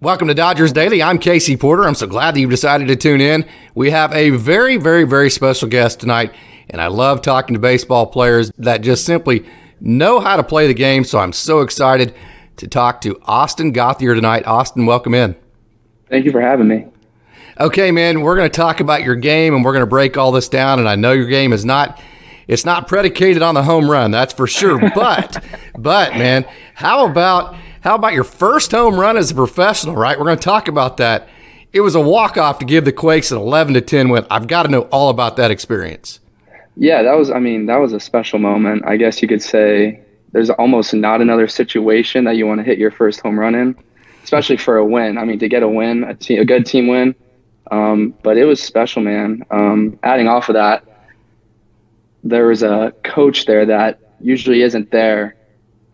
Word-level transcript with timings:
Welcome 0.00 0.28
to 0.28 0.34
Dodgers 0.34 0.70
Daily. 0.70 1.02
I'm 1.02 1.18
Casey 1.18 1.56
Porter. 1.56 1.82
I'm 1.84 1.96
so 1.96 2.06
glad 2.06 2.36
that 2.36 2.40
you 2.40 2.48
decided 2.48 2.86
to 2.86 2.94
tune 2.94 3.20
in. 3.20 3.44
We 3.74 3.90
have 3.90 4.12
a 4.12 4.30
very, 4.30 4.76
very, 4.76 5.02
very 5.02 5.28
special 5.28 5.68
guest 5.68 5.98
tonight, 5.98 6.32
and 6.70 6.80
I 6.80 6.86
love 6.86 7.20
talking 7.20 7.54
to 7.54 7.58
baseball 7.58 8.06
players 8.06 8.52
that 8.58 8.82
just 8.82 9.04
simply 9.04 9.44
know 9.80 10.20
how 10.20 10.36
to 10.36 10.44
play 10.44 10.68
the 10.68 10.72
game. 10.74 11.02
So 11.02 11.18
I'm 11.18 11.32
so 11.32 11.62
excited 11.62 12.14
to 12.58 12.68
talk 12.68 13.00
to 13.00 13.20
Austin 13.24 13.72
Gauthier 13.72 14.14
tonight. 14.14 14.46
Austin, 14.46 14.86
welcome 14.86 15.14
in. 15.14 15.34
Thank 16.08 16.26
you 16.26 16.30
for 16.30 16.40
having 16.40 16.68
me. 16.68 16.86
Okay, 17.58 17.90
man, 17.90 18.20
we're 18.20 18.36
going 18.36 18.48
to 18.48 18.56
talk 18.56 18.78
about 18.78 19.02
your 19.02 19.16
game 19.16 19.52
and 19.52 19.64
we're 19.64 19.72
going 19.72 19.82
to 19.82 19.86
break 19.86 20.16
all 20.16 20.30
this 20.30 20.48
down. 20.48 20.78
And 20.78 20.88
I 20.88 20.94
know 20.94 21.10
your 21.10 21.26
game 21.26 21.52
is 21.52 21.64
not 21.64 22.00
it's 22.46 22.64
not 22.64 22.86
predicated 22.86 23.42
on 23.42 23.56
the 23.56 23.64
home 23.64 23.90
run, 23.90 24.12
that's 24.12 24.32
for 24.32 24.46
sure. 24.46 24.78
But 24.94 25.44
but 25.76 26.12
man, 26.12 26.46
how 26.74 27.04
about 27.04 27.56
how 27.82 27.94
about 27.94 28.12
your 28.12 28.24
first 28.24 28.72
home 28.72 28.98
run 28.98 29.16
as 29.16 29.30
a 29.30 29.34
professional, 29.34 29.94
right? 29.94 30.18
We're 30.18 30.24
going 30.24 30.38
to 30.38 30.44
talk 30.44 30.68
about 30.68 30.96
that. 30.98 31.28
It 31.72 31.80
was 31.80 31.94
a 31.94 32.00
walk-off 32.00 32.58
to 32.60 32.64
give 32.64 32.84
the 32.84 32.92
Quakes 32.92 33.30
an 33.30 33.38
11 33.38 33.74
to 33.74 33.80
10 33.80 34.08
win. 34.08 34.26
I've 34.30 34.46
got 34.46 34.64
to 34.64 34.68
know 34.70 34.82
all 34.82 35.10
about 35.10 35.36
that 35.36 35.50
experience. 35.50 36.20
Yeah, 36.76 37.02
that 37.02 37.16
was 37.16 37.30
I 37.30 37.40
mean, 37.40 37.66
that 37.66 37.76
was 37.76 37.92
a 37.92 38.00
special 38.00 38.38
moment. 38.38 38.84
I 38.86 38.96
guess 38.96 39.20
you 39.20 39.28
could 39.28 39.42
say 39.42 40.00
there's 40.32 40.50
almost 40.50 40.94
not 40.94 41.20
another 41.20 41.48
situation 41.48 42.24
that 42.24 42.36
you 42.36 42.46
want 42.46 42.60
to 42.60 42.64
hit 42.64 42.78
your 42.78 42.90
first 42.90 43.20
home 43.20 43.38
run 43.38 43.54
in, 43.54 43.76
especially 44.22 44.56
for 44.56 44.76
a 44.76 44.84
win. 44.84 45.18
I 45.18 45.24
mean, 45.24 45.38
to 45.40 45.48
get 45.48 45.62
a 45.62 45.68
win, 45.68 46.04
a, 46.04 46.34
a 46.36 46.44
good 46.44 46.66
team 46.66 46.86
win. 46.86 47.14
Um, 47.70 48.14
but 48.22 48.36
it 48.36 48.44
was 48.44 48.62
special, 48.62 49.02
man. 49.02 49.42
Um, 49.50 49.98
adding 50.02 50.28
off 50.28 50.48
of 50.48 50.54
that, 50.54 50.84
there 52.24 52.46
was 52.46 52.62
a 52.62 52.94
coach 53.04 53.46
there 53.46 53.66
that 53.66 54.00
usually 54.20 54.62
isn't 54.62 54.90
there 54.90 55.36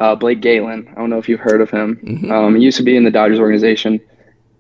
uh, 0.01 0.15
Blake 0.15 0.41
Gailen. 0.41 0.89
I 0.91 0.95
don't 0.95 1.11
know 1.11 1.19
if 1.19 1.29
you've 1.29 1.41
heard 1.41 1.61
of 1.61 1.71
him. 1.71 1.97
Mm-hmm. 1.97 2.31
Um, 2.31 2.57
he 2.57 2.63
used 2.63 2.79
to 2.79 2.83
be 2.83 2.97
in 2.97 3.05
the 3.05 3.11
Dodgers 3.11 3.39
organization. 3.39 4.01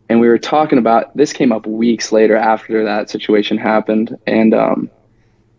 And 0.08 0.20
we 0.20 0.28
were 0.28 0.38
talking 0.38 0.78
about 0.78 1.16
this 1.16 1.32
came 1.32 1.52
up 1.52 1.66
weeks 1.66 2.12
later 2.12 2.36
after 2.36 2.84
that 2.84 3.10
situation 3.10 3.56
happened. 3.56 4.16
And 4.26 4.54
um, 4.54 4.90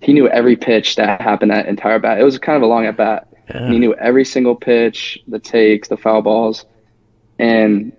he 0.02 0.14
knew 0.14 0.30
every 0.30 0.56
pitch 0.56 0.96
that 0.96 1.22
happened 1.22 1.52
that 1.52 1.68
entire 1.68 2.00
bat. 2.00 2.20
It 2.20 2.24
was 2.24 2.38
kind 2.38 2.56
of 2.56 2.62
a 2.62 2.68
long 2.68 2.86
at 2.86 2.98
bat. 2.98 3.28
Yeah. 3.50 3.70
He 3.70 3.80
knew 3.80 3.94
every 3.96 4.26
single 4.26 4.56
pitch, 4.56 5.20
the 5.28 5.40
takes, 5.40 5.88
the 5.88 5.98
foul 5.98 6.22
balls. 6.22 6.66
And 7.40 7.92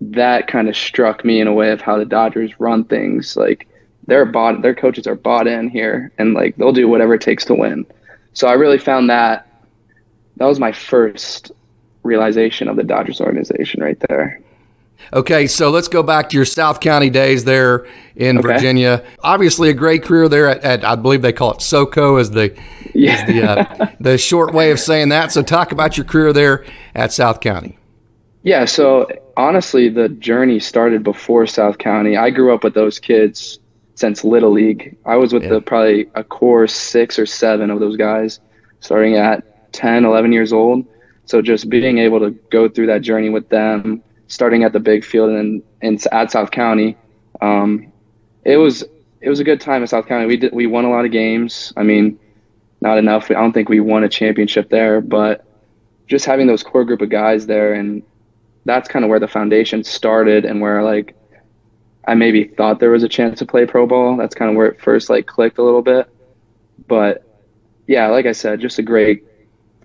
that 0.00 0.46
kind 0.48 0.68
of 0.68 0.76
struck 0.76 1.24
me 1.24 1.40
in 1.40 1.46
a 1.46 1.54
way 1.54 1.70
of 1.70 1.80
how 1.80 1.96
the 1.96 2.04
Dodgers 2.04 2.58
run 2.58 2.84
things. 2.84 3.36
Like 3.36 3.68
their 4.06 4.24
bought, 4.24 4.62
their 4.62 4.74
coaches 4.74 5.06
are 5.06 5.14
bought 5.14 5.46
in 5.46 5.68
here 5.68 6.12
and 6.18 6.34
like 6.34 6.56
they'll 6.56 6.72
do 6.72 6.88
whatever 6.88 7.14
it 7.14 7.22
takes 7.22 7.44
to 7.46 7.54
win. 7.54 7.86
So 8.34 8.48
I 8.48 8.54
really 8.54 8.78
found 8.78 9.08
that 9.10 9.48
that 10.36 10.46
was 10.46 10.60
my 10.60 10.72
first 10.72 11.52
realization 12.02 12.68
of 12.68 12.76
the 12.76 12.84
Dodgers 12.84 13.20
organization 13.20 13.82
right 13.82 13.98
there. 14.08 14.40
Okay, 15.12 15.46
so 15.46 15.70
let's 15.70 15.88
go 15.88 16.02
back 16.02 16.30
to 16.30 16.36
your 16.36 16.44
South 16.44 16.80
County 16.80 17.10
days 17.10 17.44
there 17.44 17.86
in 18.16 18.38
okay. 18.38 18.48
Virginia. 18.48 19.04
Obviously, 19.20 19.68
a 19.68 19.74
great 19.74 20.02
career 20.02 20.28
there 20.28 20.48
at, 20.48 20.64
at, 20.64 20.84
I 20.84 20.96
believe 20.96 21.22
they 21.22 21.32
call 21.32 21.52
it 21.52 21.58
SoCo 21.58 22.20
as 22.20 22.30
the 22.30 22.56
yeah. 22.94 23.14
As 23.14 23.26
the, 23.26 23.42
uh, 23.42 23.86
the 24.00 24.18
short 24.18 24.54
way 24.54 24.70
of 24.70 24.80
saying 24.80 25.10
that. 25.10 25.32
So, 25.32 25.42
talk 25.42 25.72
about 25.72 25.96
your 25.96 26.06
career 26.06 26.32
there 26.32 26.64
at 26.94 27.12
South 27.12 27.40
County. 27.40 27.76
Yeah, 28.42 28.64
so 28.66 29.08
honestly, 29.36 29.88
the 29.88 30.08
journey 30.08 30.60
started 30.60 31.02
before 31.02 31.46
South 31.46 31.78
County. 31.78 32.16
I 32.16 32.30
grew 32.30 32.54
up 32.54 32.62
with 32.62 32.74
those 32.74 32.98
kids 32.98 33.58
since 33.94 34.24
Little 34.24 34.50
League. 34.50 34.96
I 35.06 35.16
was 35.16 35.32
with 35.32 35.44
yeah. 35.44 35.50
the 35.50 35.60
probably 35.60 36.08
a 36.14 36.24
core 36.24 36.66
six 36.66 37.18
or 37.18 37.26
seven 37.26 37.70
of 37.70 37.80
those 37.80 37.96
guys, 37.96 38.40
starting 38.80 39.16
at 39.16 39.53
10, 39.74 40.04
11 40.04 40.32
years 40.32 40.52
old. 40.52 40.86
So 41.26 41.42
just 41.42 41.68
being 41.68 41.98
able 41.98 42.20
to 42.20 42.30
go 42.50 42.68
through 42.68 42.86
that 42.86 43.02
journey 43.02 43.28
with 43.28 43.48
them, 43.48 44.02
starting 44.28 44.64
at 44.64 44.72
the 44.72 44.80
big 44.80 45.04
field 45.04 45.30
and, 45.30 45.62
and 45.82 46.02
at 46.12 46.30
South 46.30 46.50
County, 46.50 46.96
um, 47.40 47.92
it 48.44 48.56
was 48.56 48.84
it 49.20 49.30
was 49.30 49.40
a 49.40 49.44
good 49.44 49.60
time 49.60 49.82
at 49.82 49.88
South 49.88 50.06
County. 50.06 50.26
We 50.26 50.36
did 50.36 50.52
we 50.52 50.66
won 50.66 50.84
a 50.84 50.90
lot 50.90 51.04
of 51.04 51.10
games. 51.10 51.72
I 51.76 51.82
mean, 51.82 52.18
not 52.80 52.98
enough. 52.98 53.30
I 53.30 53.34
don't 53.34 53.52
think 53.52 53.68
we 53.68 53.80
won 53.80 54.04
a 54.04 54.08
championship 54.08 54.68
there, 54.68 55.00
but 55.00 55.46
just 56.06 56.26
having 56.26 56.46
those 56.46 56.62
core 56.62 56.84
group 56.84 57.00
of 57.00 57.08
guys 57.08 57.46
there, 57.46 57.72
and 57.72 58.02
that's 58.66 58.88
kind 58.88 59.04
of 59.04 59.08
where 59.08 59.20
the 59.20 59.28
foundation 59.28 59.82
started, 59.82 60.44
and 60.44 60.60
where 60.60 60.82
like 60.82 61.16
I 62.06 62.14
maybe 62.14 62.44
thought 62.44 62.80
there 62.80 62.90
was 62.90 63.02
a 63.02 63.08
chance 63.08 63.38
to 63.38 63.46
play 63.46 63.64
pro 63.64 63.86
ball. 63.86 64.16
That's 64.16 64.34
kind 64.34 64.50
of 64.50 64.56
where 64.56 64.66
it 64.66 64.80
first 64.80 65.08
like 65.08 65.26
clicked 65.26 65.58
a 65.58 65.62
little 65.62 65.82
bit. 65.82 66.08
But 66.86 67.24
yeah, 67.86 68.08
like 68.08 68.26
I 68.26 68.32
said, 68.32 68.60
just 68.60 68.78
a 68.78 68.82
great 68.82 69.24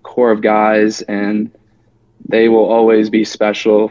core 0.02 0.30
of 0.30 0.42
guys, 0.42 1.02
and 1.02 1.50
they 2.28 2.48
will 2.48 2.64
always 2.64 3.10
be 3.10 3.24
special 3.24 3.90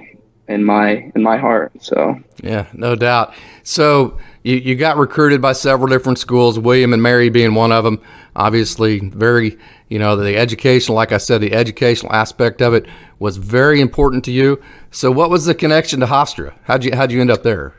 in 0.49 0.63
my 0.63 1.11
in 1.15 1.23
my 1.23 1.37
heart. 1.37 1.71
So 1.79 2.19
yeah, 2.43 2.67
no 2.73 2.95
doubt. 2.95 3.33
So 3.63 4.17
you, 4.43 4.55
you 4.55 4.75
got 4.75 4.97
recruited 4.97 5.41
by 5.41 5.53
several 5.53 5.87
different 5.87 6.17
schools, 6.17 6.57
William 6.57 6.91
and 6.91 7.01
Mary 7.01 7.29
being 7.29 7.53
one 7.53 7.71
of 7.71 7.83
them. 7.83 8.01
Obviously, 8.35 8.99
very 8.99 9.57
you 9.87 9.99
know 9.99 10.15
the 10.15 10.35
educational, 10.35 10.95
like 10.95 11.11
I 11.11 11.17
said, 11.17 11.41
the 11.41 11.53
educational 11.53 12.11
aspect 12.13 12.61
of 12.61 12.73
it 12.73 12.87
was 13.19 13.37
very 13.37 13.79
important 13.79 14.25
to 14.25 14.31
you. 14.31 14.61
So 14.91 15.11
what 15.11 15.29
was 15.29 15.45
the 15.45 15.55
connection 15.55 15.99
to 15.99 16.07
Hofstra? 16.07 16.53
How'd 16.63 16.83
you 16.83 16.95
how'd 16.95 17.11
you 17.11 17.21
end 17.21 17.31
up 17.31 17.43
there? 17.43 17.75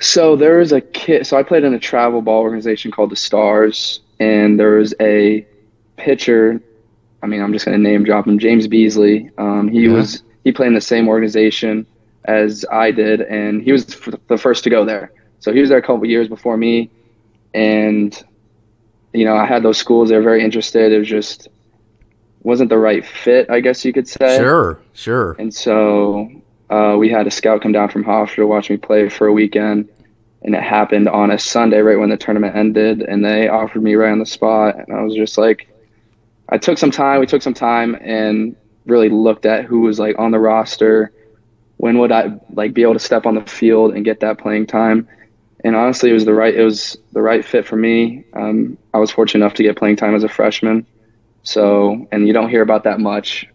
So 0.00 0.36
there 0.36 0.58
was 0.58 0.72
a 0.72 0.80
kid. 0.80 1.26
So 1.26 1.36
I 1.36 1.42
played 1.42 1.64
in 1.64 1.74
a 1.74 1.78
travel 1.78 2.22
ball 2.22 2.42
organization 2.42 2.90
called 2.90 3.10
the 3.10 3.16
Stars, 3.16 4.00
and 4.20 4.58
there 4.58 4.76
was 4.76 4.94
a 5.00 5.46
pitcher 5.96 6.60
I 7.22 7.26
mean, 7.26 7.42
I'm 7.42 7.52
just 7.52 7.64
going 7.64 7.76
to 7.76 7.82
name 7.82 8.04
drop 8.04 8.26
him. 8.26 8.38
James 8.38 8.68
Beasley. 8.68 9.30
Um, 9.38 9.68
he 9.68 9.86
yeah. 9.86 9.92
was 9.92 10.22
he 10.44 10.52
played 10.52 10.68
in 10.68 10.74
the 10.74 10.80
same 10.80 11.08
organization 11.08 11.86
as 12.24 12.64
I 12.70 12.90
did, 12.90 13.22
and 13.22 13.62
he 13.62 13.72
was 13.72 13.86
the 14.28 14.38
first 14.38 14.64
to 14.64 14.70
go 14.70 14.84
there. 14.84 15.12
So 15.40 15.52
he 15.52 15.60
was 15.60 15.68
there 15.68 15.78
a 15.78 15.82
couple 15.82 16.04
years 16.06 16.28
before 16.28 16.56
me, 16.56 16.90
and 17.54 18.22
you 19.12 19.24
know, 19.24 19.36
I 19.36 19.46
had 19.46 19.62
those 19.62 19.78
schools. 19.78 20.08
They 20.08 20.16
were 20.16 20.22
very 20.22 20.44
interested. 20.44 20.92
It 20.92 20.98
was 20.98 21.08
just 21.08 21.48
wasn't 22.42 22.70
the 22.70 22.78
right 22.78 23.04
fit, 23.04 23.50
I 23.50 23.60
guess 23.60 23.84
you 23.84 23.92
could 23.92 24.08
say. 24.08 24.36
Sure, 24.38 24.80
sure. 24.92 25.36
And 25.38 25.52
so 25.52 26.30
uh, 26.70 26.96
we 26.98 27.08
had 27.08 27.26
a 27.26 27.30
scout 27.30 27.62
come 27.62 27.72
down 27.72 27.88
from 27.88 28.04
Hofstra 28.04 28.36
to 28.36 28.46
watch 28.46 28.70
me 28.70 28.76
play 28.76 29.08
for 29.08 29.26
a 29.26 29.32
weekend, 29.32 29.88
and 30.42 30.54
it 30.54 30.62
happened 30.62 31.08
on 31.08 31.30
a 31.30 31.38
Sunday 31.38 31.80
right 31.80 31.98
when 31.98 32.10
the 32.10 32.16
tournament 32.16 32.56
ended, 32.56 33.02
and 33.02 33.24
they 33.24 33.48
offered 33.48 33.82
me 33.82 33.94
right 33.94 34.12
on 34.12 34.18
the 34.18 34.26
spot, 34.26 34.76
and 34.76 34.96
I 34.96 35.02
was 35.02 35.14
just 35.14 35.38
like 35.38 35.67
I 36.50 36.58
took 36.58 36.78
some 36.78 36.90
time. 36.90 37.20
We 37.20 37.26
took 37.26 37.42
some 37.42 37.54
time 37.54 37.96
and 38.00 38.56
really 38.86 39.08
looked 39.08 39.46
at 39.46 39.64
who 39.64 39.80
was 39.80 39.98
like 39.98 40.18
on 40.18 40.30
the 40.30 40.38
roster. 40.38 41.12
When 41.76 41.98
would 41.98 42.10
I 42.10 42.38
like 42.52 42.74
be 42.74 42.82
able 42.82 42.94
to 42.94 42.98
step 42.98 43.26
on 43.26 43.34
the 43.34 43.42
field 43.42 43.94
and 43.94 44.04
get 44.04 44.20
that 44.20 44.38
playing 44.38 44.66
time? 44.66 45.08
And 45.64 45.76
honestly, 45.76 46.10
it 46.10 46.14
was 46.14 46.24
the 46.24 46.34
right 46.34 46.54
it 46.54 46.64
was 46.64 46.96
the 47.12 47.22
right 47.22 47.44
fit 47.44 47.66
for 47.66 47.76
me. 47.76 48.24
Um, 48.32 48.78
I 48.94 48.98
was 48.98 49.10
fortunate 49.10 49.44
enough 49.44 49.54
to 49.54 49.62
get 49.62 49.76
playing 49.76 49.96
time 49.96 50.14
as 50.14 50.24
a 50.24 50.28
freshman. 50.28 50.86
So, 51.42 52.06
and 52.12 52.26
you 52.26 52.32
don't 52.32 52.50
hear 52.50 52.62
about 52.62 52.84
that 52.84 53.00
much, 53.00 53.46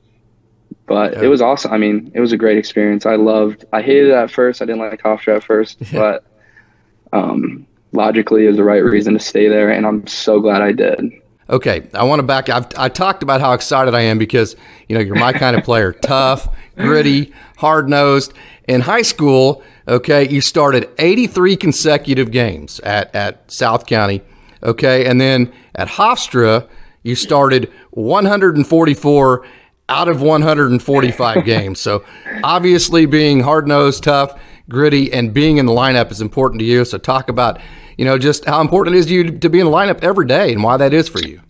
but 0.86 1.14
yeah. 1.14 1.24
it 1.24 1.28
was 1.28 1.42
awesome. 1.42 1.72
I 1.72 1.78
mean, 1.78 2.12
it 2.14 2.20
was 2.20 2.32
a 2.32 2.38
great 2.38 2.58
experience. 2.58 3.06
I 3.06 3.16
loved. 3.16 3.66
I 3.72 3.82
hated 3.82 4.10
it 4.10 4.14
at 4.14 4.32
first. 4.32 4.62
I 4.62 4.66
didn't 4.66 4.82
like 4.82 5.02
Hofstra 5.02 5.38
at 5.38 5.44
first, 5.44 5.78
yeah. 5.80 5.88
but 7.12 7.18
um, 7.18 7.66
logically, 7.92 8.46
it 8.46 8.48
was 8.48 8.58
the 8.58 8.64
right 8.64 8.84
reason 8.84 9.14
to 9.14 9.20
stay 9.20 9.48
there, 9.48 9.70
and 9.70 9.86
I'm 9.86 10.06
so 10.08 10.40
glad 10.40 10.62
I 10.62 10.72
did. 10.72 11.12
Okay, 11.50 11.90
I 11.94 12.04
want 12.04 12.20
to 12.20 12.24
back. 12.24 12.50
I've 12.50 12.68
I 12.78 12.90
talked 12.90 13.22
about 13.22 13.42
how 13.42 13.54
excited 13.54 13.94
I 13.94 14.02
am 14.02 14.18
because 14.18 14.56
you 14.88 14.96
know 14.96 15.02
you're 15.02 15.16
my 15.16 15.34
kind 15.34 15.58
of 15.58 15.64
player, 15.64 15.92
tough, 16.02 16.48
gritty, 16.76 17.34
hard 17.58 17.90
nosed. 17.90 18.34
In 18.68 18.82
high 18.82 19.02
school, 19.02 19.62
okay, 19.88 20.28
you 20.30 20.40
started 20.40 20.90
83 20.98 21.58
consecutive 21.58 22.32
games 22.32 22.80
at 22.80 23.14
at 23.14 23.52
South 23.52 23.86
County, 23.86 24.22
okay, 24.64 25.06
and 25.06 25.20
then 25.20 25.52
at 25.76 25.90
Hofstra 25.90 26.68
you 27.04 27.16
started 27.16 27.72
144 27.92 29.46
out 29.90 30.08
of 30.08 30.22
145 30.22 31.46
games. 31.46 31.80
So 31.80 32.04
obviously, 32.44 33.06
being 33.06 33.42
hard 33.42 33.68
nosed, 33.68 34.04
tough, 34.04 34.40
gritty, 34.70 35.12
and 35.12 35.34
being 35.34 35.58
in 35.58 35.66
the 35.66 35.74
lineup 35.74 36.12
is 36.12 36.22
important 36.22 36.60
to 36.60 36.66
you. 36.66 36.86
So 36.86 36.98
talk 36.98 37.30
about 37.30 37.60
you 37.98 38.06
know, 38.06 38.18
just 38.18 38.46
how 38.46 38.62
important 38.62 38.96
it 38.96 39.00
is 39.00 39.06
to 39.08 39.14
you 39.14 39.40
to 39.40 39.50
be 39.50 39.60
in 39.60 39.66
the 39.66 39.72
lineup 39.72 40.04
every 40.04 40.26
day 40.26 40.54
and 40.54 40.64
why 40.64 40.78
that 40.78 40.94
is 40.94 41.08
for 41.08 41.20
you. 41.20 41.42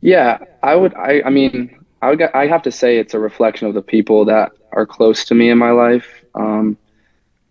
Yeah, 0.00 0.38
I 0.62 0.74
would. 0.74 0.94
I, 0.94 1.22
I 1.24 1.30
mean, 1.30 1.78
I 2.02 2.10
would. 2.10 2.22
I 2.22 2.46
have 2.46 2.62
to 2.62 2.72
say 2.72 2.98
it's 2.98 3.14
a 3.14 3.18
reflection 3.18 3.68
of 3.68 3.74
the 3.74 3.82
people 3.82 4.24
that 4.26 4.52
are 4.72 4.86
close 4.86 5.24
to 5.26 5.34
me 5.34 5.50
in 5.50 5.58
my 5.58 5.70
life. 5.70 6.06
Um, 6.34 6.76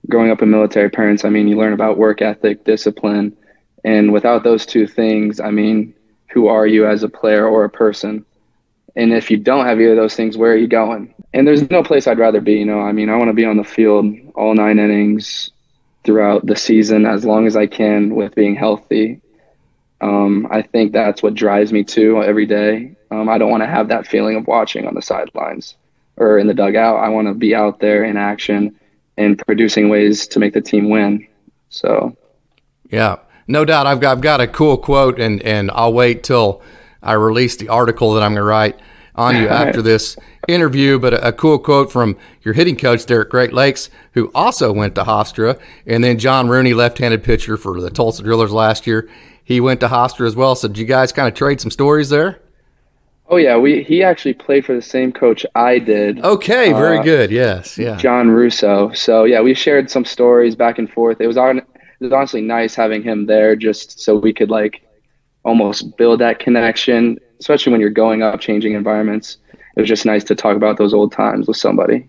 growing 0.10 0.32
up 0.32 0.42
in 0.42 0.50
military 0.52 0.90
parents, 0.90 1.26
I 1.26 1.30
mean, 1.30 1.48
you 1.48 1.58
learn 1.58 1.74
about 1.74 1.98
work 1.98 2.22
ethic, 2.22 2.64
discipline, 2.64 3.36
and 3.84 4.14
without 4.14 4.44
those 4.44 4.66
two 4.66 4.86
things, 4.86 5.40
I 5.40 5.50
mean, 5.50 5.94
who 6.30 6.48
are 6.48 6.68
you 6.68 6.86
as 6.88 7.04
a 7.04 7.10
player 7.10 7.48
or 7.48 7.64
a 7.64 7.70
person? 7.70 8.26
And 8.96 9.12
if 9.12 9.30
you 9.30 9.38
don't 9.38 9.66
have 9.66 9.80
either 9.80 9.92
of 9.92 9.98
those 9.98 10.16
things, 10.16 10.38
where 10.38 10.54
are 10.54 10.58
you 10.58 10.68
going? 10.68 11.14
And 11.34 11.46
there's 11.46 11.70
no 11.70 11.84
place 11.84 12.08
I'd 12.08 12.20
rather 12.20 12.42
be. 12.42 12.54
You 12.54 12.66
know, 12.66 12.80
I 12.80 12.92
mean, 12.92 13.10
I 13.10 13.18
want 13.18 13.30
to 13.30 13.34
be 13.34 13.46
on 13.46 13.58
the 13.58 13.64
field 13.64 14.06
all 14.36 14.54
nine 14.54 14.80
innings, 14.80 15.52
throughout 16.06 16.46
the 16.46 16.56
season 16.56 17.06
as 17.06 17.26
long 17.26 17.48
as 17.48 17.56
I 17.56 17.68
can 17.68 18.16
with 18.16 18.36
being 18.36 18.56
healthy. 18.56 19.20
Um, 20.02 20.48
I 20.52 20.62
think 20.62 20.94
that's 20.94 21.24
what 21.24 21.34
drives 21.34 21.74
me 21.74 21.84
too 21.84 22.22
every 22.24 22.46
day. 22.46 22.96
Um, 23.12 23.28
I 23.28 23.38
don't 23.38 23.50
want 23.50 23.64
to 23.64 23.68
have 23.68 23.88
that 23.90 24.08
feeling 24.08 24.36
of 24.36 24.48
watching 24.48 24.88
on 24.88 24.94
the 24.94 25.02
sidelines 25.02 25.76
or 26.18 26.38
in 26.38 26.48
the 26.48 26.54
dugout. 26.54 27.04
I 27.04 27.10
want 27.10 27.28
to 27.28 27.34
be 27.34 27.56
out 27.56 27.80
there 27.80 28.04
in 28.04 28.18
action 28.18 28.80
and 29.18 29.38
producing 29.46 29.90
ways 29.90 30.28
to 30.28 30.40
make 30.40 30.54
the 30.54 30.62
team 30.62 30.90
win. 30.90 31.28
So, 31.70 32.16
yeah, 32.90 33.18
no 33.48 33.66
doubt. 33.66 33.88
I've 33.88 34.00
got, 34.00 34.12
I've 34.18 34.22
got 34.22 34.42
a 34.42 34.48
cool 34.48 34.78
quote, 34.78 35.20
and, 35.20 35.42
and 35.42 35.72
I'll 35.74 35.94
wait 35.94 36.24
till 36.24 36.62
I 37.06 37.14
release 37.14 37.56
the 37.56 37.70
article 37.70 38.14
that 38.14 38.24
I'm 38.24 38.32
going 38.32 38.42
to 38.42 38.44
write 38.44 38.80
on 39.16 39.36
you 39.36 39.48
after 39.50 39.82
this 39.82 40.18
interview. 40.48 41.00
But 41.00 41.14
a, 41.14 41.30
a, 41.30 41.34
cool 41.34 41.60
quote 41.60 41.92
from 41.92 42.18
your 42.42 42.54
hitting 42.54 42.76
coach, 42.76 43.06
Derek 43.06 43.30
Great 43.30 43.54
Lakes, 43.54 43.90
who 44.14 44.32
also 44.36 44.74
went 44.74 44.96
to 44.96 45.04
Hofstra, 45.04 45.60
and 45.86 46.04
then 46.04 46.20
John 46.20 46.50
Rooney, 46.50 46.74
left 46.74 46.98
handed 46.98 47.24
pitcher 47.24 47.58
for 47.58 47.80
the 47.80 47.90
Tulsa 47.90 48.24
Drillers 48.24 48.52
last 48.52 48.86
year. 48.86 49.10
He 49.44 49.62
went 49.62 49.80
to 49.82 49.88
Hofstra 49.88 50.28
as 50.28 50.36
well. 50.36 50.56
So, 50.56 50.68
did 50.68 50.78
you 50.78 50.86
guys 50.86 51.12
kind 51.12 51.28
of 51.28 51.36
trade 51.36 51.62
some 51.62 51.72
stories 51.72 52.10
there? 52.10 52.42
Oh 53.28 53.38
yeah, 53.38 53.58
we 53.58 53.82
he 53.82 54.04
actually 54.04 54.36
played 54.36 54.66
for 54.66 54.76
the 54.76 54.82
same 54.82 55.12
coach 55.12 55.46
I 55.56 55.80
did. 55.80 56.24
Okay, 56.24 56.72
very 56.74 57.00
uh, 57.00 57.04
good. 57.04 57.32
Yes, 57.32 57.76
yeah. 57.76 57.96
John 57.96 58.30
Russo. 58.30 58.92
So 58.94 59.24
yeah, 59.24 59.42
we 59.42 59.56
shared 59.56 59.90
some 59.90 60.06
stories 60.06 60.56
back 60.56 60.78
and 60.78 60.90
forth. 60.90 61.20
It 61.20 61.28
was 61.28 61.38
on. 61.38 61.58
It 61.58 62.04
was 62.04 62.14
honestly 62.14 62.42
nice 62.42 62.76
having 62.76 63.02
him 63.02 63.26
there, 63.26 63.56
just 63.56 64.00
so 64.00 64.16
we 64.16 64.32
could 64.32 64.52
like 64.52 64.85
almost 65.46 65.96
build 65.96 66.20
that 66.20 66.40
connection, 66.40 67.18
especially 67.40 67.72
when 67.72 67.80
you're 67.80 67.90
going 67.90 68.22
up, 68.22 68.42
changing 68.42 68.74
environments. 68.74 69.38
It 69.54 69.82
was 69.82 69.88
just 69.88 70.06
nice 70.06 70.24
to 70.26 70.36
talk 70.36 70.58
about 70.58 70.78
those 70.78 70.94
old 70.94 71.12
times 71.12 71.48
with 71.48 71.58
somebody. 71.58 72.08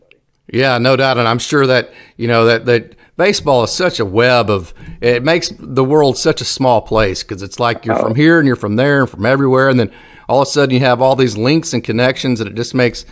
Yeah, 0.52 0.78
no 0.78 0.96
doubt, 0.96 1.18
and 1.18 1.28
I'm 1.28 1.38
sure 1.38 1.66
that 1.66 1.92
you 2.16 2.28
know 2.28 2.44
that 2.46 2.64
that 2.66 2.94
baseball 3.16 3.64
is 3.64 3.72
such 3.72 3.98
a 3.98 4.04
web 4.04 4.48
of 4.48 4.72
it 5.00 5.22
makes 5.22 5.52
the 5.58 5.84
world 5.84 6.16
such 6.16 6.40
a 6.40 6.44
small 6.44 6.80
place 6.80 7.22
because 7.22 7.42
it's 7.42 7.58
like 7.58 7.84
you're 7.84 7.98
oh. 7.98 8.02
from 8.02 8.14
here 8.14 8.38
and 8.38 8.46
you're 8.46 8.56
from 8.56 8.76
there 8.76 9.00
and 9.00 9.10
from 9.10 9.26
everywhere, 9.26 9.68
and 9.68 9.78
then 9.78 9.90
all 10.28 10.42
of 10.42 10.48
a 10.48 10.50
sudden 10.50 10.72
you 10.74 10.80
have 10.80 11.02
all 11.02 11.16
these 11.16 11.36
links 11.36 11.72
and 11.72 11.82
connections, 11.82 12.40
and 12.40 12.48
it 12.48 12.54
just 12.54 12.74
makes 12.74 13.04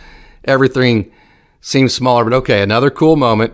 everything 0.45 1.11
seem 1.59 1.89
smaller. 1.89 2.23
But 2.23 2.33
okay, 2.33 2.61
another 2.61 2.89
cool 2.89 3.17
moment. 3.17 3.53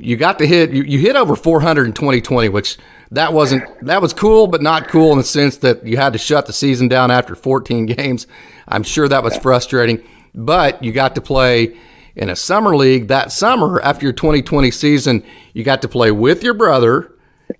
You 0.00 0.16
got 0.16 0.38
to 0.38 0.46
hit 0.46 0.70
you, 0.70 0.82
you 0.82 0.98
hit 0.98 1.16
over 1.16 1.36
400 1.36 1.84
in 1.84 1.92
2020, 1.92 2.48
which 2.48 2.78
that 3.10 3.32
wasn't 3.32 3.64
that 3.84 4.00
was 4.00 4.12
cool, 4.12 4.46
but 4.46 4.62
not 4.62 4.88
cool 4.88 5.12
in 5.12 5.18
the 5.18 5.24
sense 5.24 5.58
that 5.58 5.86
you 5.86 5.96
had 5.96 6.12
to 6.14 6.18
shut 6.18 6.46
the 6.46 6.52
season 6.52 6.88
down 6.88 7.10
after 7.10 7.34
14 7.34 7.86
games. 7.96 8.26
I'm 8.66 8.82
sure 8.82 9.08
that 9.08 9.22
was 9.22 9.36
frustrating, 9.36 10.02
but 10.34 10.82
you 10.82 10.92
got 10.92 11.14
to 11.16 11.20
play 11.20 11.76
in 12.16 12.30
a 12.30 12.36
summer 12.36 12.76
league 12.76 13.08
that 13.08 13.32
summer 13.32 13.80
after 13.82 14.04
your 14.04 14.12
2020 14.12 14.70
season. 14.70 15.22
You 15.52 15.64
got 15.64 15.82
to 15.82 15.88
play 15.88 16.10
with 16.10 16.42
your 16.42 16.54
brother, 16.54 17.12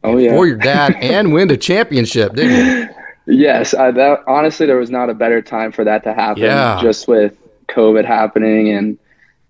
oh 0.05 0.17
yeah, 0.17 0.35
for 0.35 0.47
your 0.47 0.59
dad, 0.59 0.97
and 1.01 1.33
win 1.33 1.49
the 1.49 1.57
championship, 1.57 2.35
didn't 2.35 2.89
you? 2.89 2.95
Yes, 3.27 3.75
I, 3.75 3.91
that 3.93 4.25
honestly, 4.27 4.67
there 4.67 4.79
was 4.79 4.91
not 4.91 5.11
a 5.11 5.15
better 5.15 5.43
time 5.43 5.73
for 5.73 5.85
that 5.85 6.03
to 6.05 6.15
happen. 6.15 6.43
Yeah. 6.43 6.81
just 6.83 7.07
with 7.07 7.37
COVID 7.69 8.05
happening, 8.05 8.71
and 8.71 8.99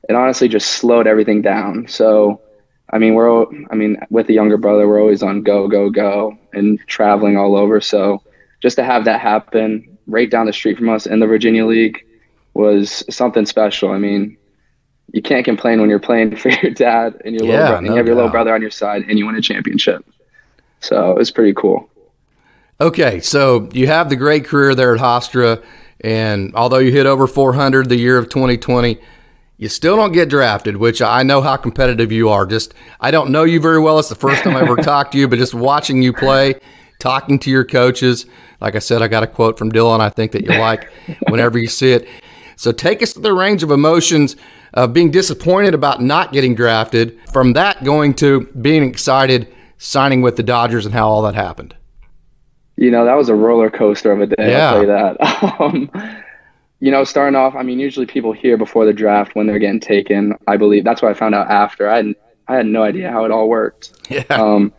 it 0.09 0.15
honestly 0.15 0.49
just 0.49 0.73
slowed 0.73 1.07
everything 1.07 1.43
down. 1.43 1.87
So, 1.89 2.41
I 2.93 2.99
mean, 2.99 3.15
we're, 3.15 3.47
I 3.71 3.75
mean, 3.75 3.97
with 4.11 4.27
the 4.27 4.35
younger 4.35 4.57
brother, 4.57 4.89
we're 4.89 5.01
always 5.01 5.23
on 5.23 5.43
go, 5.43 5.69
go, 5.69 5.91
go, 5.91 6.37
and 6.53 6.79
traveling 6.87 7.37
all 7.37 7.57
over. 7.57 7.81
So, 7.81 8.23
just 8.61 8.77
to 8.77 8.85
have 8.85 9.05
that 9.05 9.21
happen 9.21 9.99
right 10.07 10.31
down 10.31 10.47
the 10.47 10.53
street 10.53 10.77
from 10.77 10.89
us 10.89 11.07
in 11.07 11.21
the 11.21 11.27
Virginia 11.27 11.65
League 11.65 12.05
was 12.55 13.05
something 13.09 13.47
special. 13.47 13.91
I 13.91 13.99
mean, 13.99 14.37
you 15.13 15.23
can't 15.23 15.45
complain 15.45 15.81
when 15.81 15.89
you're 15.89 15.99
playing 15.99 16.37
for 16.37 16.51
your 16.51 16.73
dad 16.73 17.21
and 17.25 17.35
your 17.35 17.47
yeah, 17.47 17.53
little 17.53 17.67
brother, 17.69 17.83
no 17.83 17.91
you 17.93 17.97
have 17.97 18.07
your 18.07 18.17
little 18.17 18.31
brother 18.31 18.55
on 18.55 18.61
your 18.61 18.71
side, 18.71 19.05
and 19.09 19.19
you 19.19 19.27
win 19.27 19.37
a 19.37 19.41
championship. 19.41 20.05
So 20.81 21.13
it 21.13 21.19
was 21.19 21.31
pretty 21.31 21.55
cool. 21.55 21.89
Okay, 22.81 23.21
so 23.21 23.69
you 23.73 23.87
have 23.89 24.09
the 24.09 24.17
great 24.17 24.47
career 24.47 24.75
there 24.75 24.95
at 24.95 25.01
Hofstra, 25.01 25.63
and 26.01 26.55
although 26.55 26.79
you 26.79 26.91
hit 26.91 27.05
over 27.07 27.27
400 27.27 27.89
the 27.89 27.97
year 27.97 28.17
of 28.17 28.31
2020, 28.31 28.99
you 29.61 29.69
still 29.69 29.95
don't 29.95 30.13
get 30.13 30.31
drafted, 30.31 30.79
which 30.79 31.03
I 31.03 31.23
know 31.23 31.43
how 31.43 31.55
competitive 31.59 32.11
you 32.11 32.31
are. 32.31 32.47
Just 32.47 32.73
I 32.99 33.11
don't 33.11 33.31
know 33.31 33.45
you 33.45 33.61
very 33.61 33.79
well. 33.79 33.99
It's 33.99 34.09
the 34.09 34.15
first 34.15 34.43
time 34.43 34.57
I 34.57 34.63
ever 34.63 34.75
talked 34.83 35.13
to 35.13 35.19
you, 35.19 35.29
but 35.29 35.39
just 35.39 35.53
watching 35.53 36.01
you 36.01 36.15
play, 36.15 36.55
talking 36.99 37.39
to 37.41 37.51
your 37.51 37.67
coaches. 37.67 38.25
Like 38.63 38.75
I 38.75 38.79
said, 38.79 39.03
I 39.03 39.09
got 39.09 39.23
a 39.23 39.27
quote 39.27 39.59
from 39.59 39.71
Dylan. 39.71 40.01
I 40.01 40.09
think 40.09 40.33
that 40.33 40.45
you 40.45 40.59
like 40.59 40.91
whenever 41.29 41.59
you 41.59 41.69
see 41.69 41.93
it. 41.93 42.09
So 42.57 42.73
take 42.73 43.03
us 43.03 43.13
to 43.13 43.21
the 43.21 43.35
range 43.35 43.63
of 43.63 43.71
emotions 43.71 44.35
of 44.73 44.95
being 44.95 45.11
disappointed 45.11 45.75
about 45.75 46.01
not 46.01 46.33
getting 46.33 46.55
drafted, 46.55 47.19
from 47.31 47.53
that 47.53 47.85
going 47.85 48.15
to 48.15 48.47
being 48.63 48.83
excited, 48.83 49.47
signing 49.77 50.23
with 50.23 50.37
the 50.37 50.43
Dodgers, 50.43 50.87
and 50.87 50.95
how 50.95 51.07
all 51.07 51.21
that 51.23 51.35
happened 51.35 51.75
you 52.77 52.91
know, 52.91 53.05
that 53.05 53.15
was 53.15 53.29
a 53.29 53.35
roller 53.35 53.69
coaster 53.69 54.11
of 54.11 54.23
a 54.23 54.27
day. 54.27 54.53
Yeah. 54.53 54.71
I'll 54.71 54.73
tell 54.73 54.81
you 54.81 54.87
that. 54.87 55.51
Um, 55.61 55.91
you 56.81 56.91
know, 56.91 57.05
starting 57.05 57.37
off, 57.37 57.55
I 57.55 57.63
mean, 57.63 57.79
usually 57.79 58.07
people 58.07 58.33
hear 58.33 58.57
before 58.57 58.87
the 58.87 58.93
draft 58.93 59.35
when 59.35 59.47
they're 59.47 59.59
getting 59.59 59.81
taken. 59.81 60.35
I 60.47 60.57
believe 60.57 60.83
that's 60.83 61.03
what 61.03 61.11
I 61.11 61.15
found 61.15 61.35
out 61.35 61.51
after. 61.51 61.89
I 61.89 61.97
had, 61.99 62.15
I 62.49 62.57
had 62.57 62.67
no 62.67 62.83
idea 62.83 63.11
how 63.11 63.25
it 63.25 63.31
all 63.31 63.49
worked. 63.49 63.93
Yeah. 64.11 64.25
Um, 64.31 64.73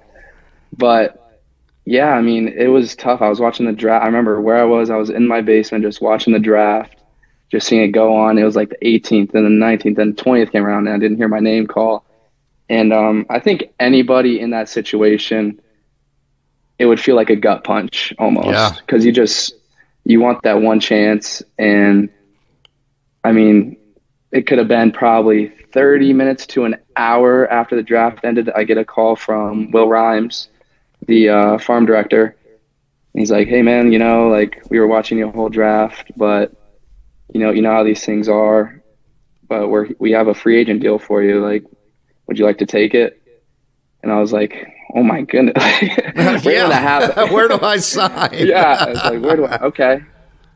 but 0.77 1.39
yeah, 1.85 2.09
I 2.09 2.21
mean, 2.21 2.49
it 2.49 2.67
was 2.67 2.95
tough. 2.97 3.21
I 3.21 3.29
was 3.29 3.39
watching 3.39 3.65
the 3.65 3.71
draft. 3.71 4.03
I 4.03 4.07
remember 4.07 4.41
where 4.41 4.57
I 4.57 4.65
was. 4.65 4.89
I 4.89 4.97
was 4.97 5.09
in 5.09 5.25
my 5.25 5.39
basement 5.39 5.85
just 5.85 6.01
watching 6.01 6.33
the 6.33 6.39
draft, 6.39 6.97
just 7.49 7.67
seeing 7.67 7.81
it 7.81 7.93
go 7.93 8.13
on. 8.13 8.37
It 8.37 8.43
was 8.43 8.57
like 8.57 8.69
the 8.69 8.77
18th 8.83 9.33
and 9.33 9.45
the 9.45 9.65
19th 9.65 9.97
and 9.99 10.17
20th 10.17 10.51
came 10.51 10.65
around, 10.65 10.87
and 10.87 10.95
I 10.95 10.99
didn't 10.99 11.15
hear 11.15 11.29
my 11.29 11.39
name 11.39 11.65
call. 11.65 12.05
And 12.67 12.91
um, 12.91 13.25
I 13.29 13.39
think 13.39 13.71
anybody 13.79 14.39
in 14.39 14.49
that 14.49 14.67
situation 14.67 15.61
it 16.81 16.87
would 16.87 16.99
feel 16.99 17.15
like 17.15 17.29
a 17.29 17.35
gut 17.35 17.63
punch 17.63 18.11
almost 18.17 18.79
because 18.79 19.03
yeah. 19.03 19.07
you 19.07 19.11
just 19.13 19.53
you 20.03 20.19
want 20.19 20.41
that 20.43 20.61
one 20.61 20.79
chance. 20.79 21.41
And 21.57 22.09
i 23.23 23.31
mean 23.31 23.77
it 24.31 24.47
could 24.47 24.57
have 24.57 24.67
been 24.67 24.91
probably 24.91 25.49
30 25.73 26.13
minutes 26.13 26.45
to 26.47 26.65
an 26.65 26.75
hour 26.95 27.47
after 27.51 27.75
the 27.75 27.83
draft 27.83 28.23
ended 28.23 28.49
i 28.55 28.63
get 28.63 28.77
a 28.77 28.85
call 28.85 29.15
from 29.15 29.71
will 29.71 29.87
rhymes 29.87 30.49
the 31.07 31.29
uh, 31.29 31.57
farm 31.57 31.85
director. 31.85 32.35
He's 33.13 33.31
like 33.31 33.47
hey 33.47 33.61
man 33.61 33.91
you 33.91 33.99
know 33.99 34.29
like 34.29 34.63
we 34.69 34.79
were 34.79 34.87
watching 34.87 35.17
your 35.17 35.31
whole 35.31 35.49
draft 35.49 36.11
but 36.15 36.53
you 37.33 37.39
know 37.39 37.51
you 37.51 37.61
know 37.61 37.71
how 37.71 37.83
these 37.83 38.05
things 38.05 38.29
are 38.29 38.81
but 39.47 39.67
we're 39.67 39.89
we 39.99 40.11
have 40.11 40.27
a 40.27 40.33
free 40.33 40.57
agent 40.57 40.81
deal 40.81 40.97
for 40.97 41.21
you. 41.21 41.41
Like 41.41 41.65
would 42.27 42.39
you 42.39 42.45
like 42.45 42.59
to 42.59 42.65
take 42.65 42.93
it? 42.93 43.21
And 44.01 44.11
i 44.11 44.19
was 44.19 44.31
like 44.31 44.67
oh 44.95 45.03
my 45.03 45.21
goodness, 45.21 45.55
where 45.61 46.15
yeah. 46.15 46.41
did 46.41 46.43
that 46.43 46.81
happen? 46.81 47.33
where 47.33 47.47
do 47.47 47.59
I 47.61 47.77
sign? 47.77 48.29
yeah, 48.33 48.85
it's 48.89 49.03
like 49.03 49.21
where 49.21 49.35
do 49.35 49.45
I? 49.45 49.57
Okay, 49.59 50.01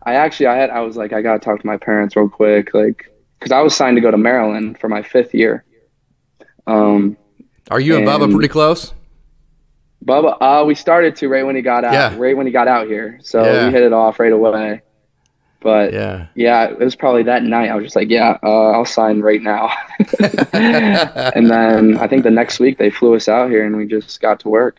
I 0.04 0.16
actually 0.16 0.48
I 0.48 0.56
had 0.56 0.70
I 0.70 0.82
was 0.82 0.98
like 0.98 1.14
I 1.14 1.22
gotta 1.22 1.40
talk 1.40 1.60
to 1.60 1.68
my 1.68 1.78
parents 1.78 2.16
real 2.16 2.30
quick, 2.30 2.74
like 2.74 3.12
because 3.40 3.52
I 3.52 3.62
was 3.62 3.76
signed 3.76 3.98
to 3.98 4.02
go 4.02 4.12
to 4.12 4.18
Maryland 4.18 4.80
for 4.80 4.90
my 4.90 5.02
fifth 5.02 5.34
year. 5.34 5.64
Um, 6.68 7.18
are 7.72 7.80
you 7.80 7.98
and, 7.98 8.08
and 8.08 8.22
Bubba 8.22 8.32
pretty 8.32 8.48
close? 8.48 8.94
Bubba, 10.04 10.38
uh, 10.40 10.64
we 10.66 10.76
started 10.76 11.16
to 11.18 11.30
right 11.30 11.46
when 11.46 11.56
he 11.56 11.62
got 11.62 11.84
out, 11.84 11.94
yeah. 11.94 12.16
right 12.18 12.38
when 12.38 12.46
he 12.46 12.52
got 12.52 12.68
out 12.68 12.88
here, 12.88 13.20
so 13.24 13.44
yeah. 13.44 13.66
we 13.66 13.72
hit 13.72 13.84
it 13.84 13.94
off 13.94 14.20
right 14.20 14.32
away. 14.32 14.82
But 15.66 15.94
yeah, 15.94 16.28
yeah, 16.36 16.66
it 16.66 16.78
was 16.78 16.96
probably 16.96 17.24
that 17.24 17.42
night. 17.42 17.72
I 17.72 17.76
was 17.76 17.86
just 17.86 17.96
like, 17.96 18.12
yeah, 18.12 18.38
uh, 18.44 18.70
I'll 18.70 18.86
sign 18.86 19.22
right 19.22 19.42
now. 19.42 19.74
and 20.54 21.50
then 21.50 21.98
I 21.98 22.06
think 22.06 22.22
the 22.22 22.30
next 22.30 22.60
week 22.60 22.78
they 22.78 22.92
flew 22.92 23.16
us 23.16 23.28
out 23.28 23.50
here 23.50 23.66
and 23.66 23.76
we 23.76 23.88
just 23.88 24.22
got 24.22 24.40
to 24.42 24.50
work. 24.50 24.78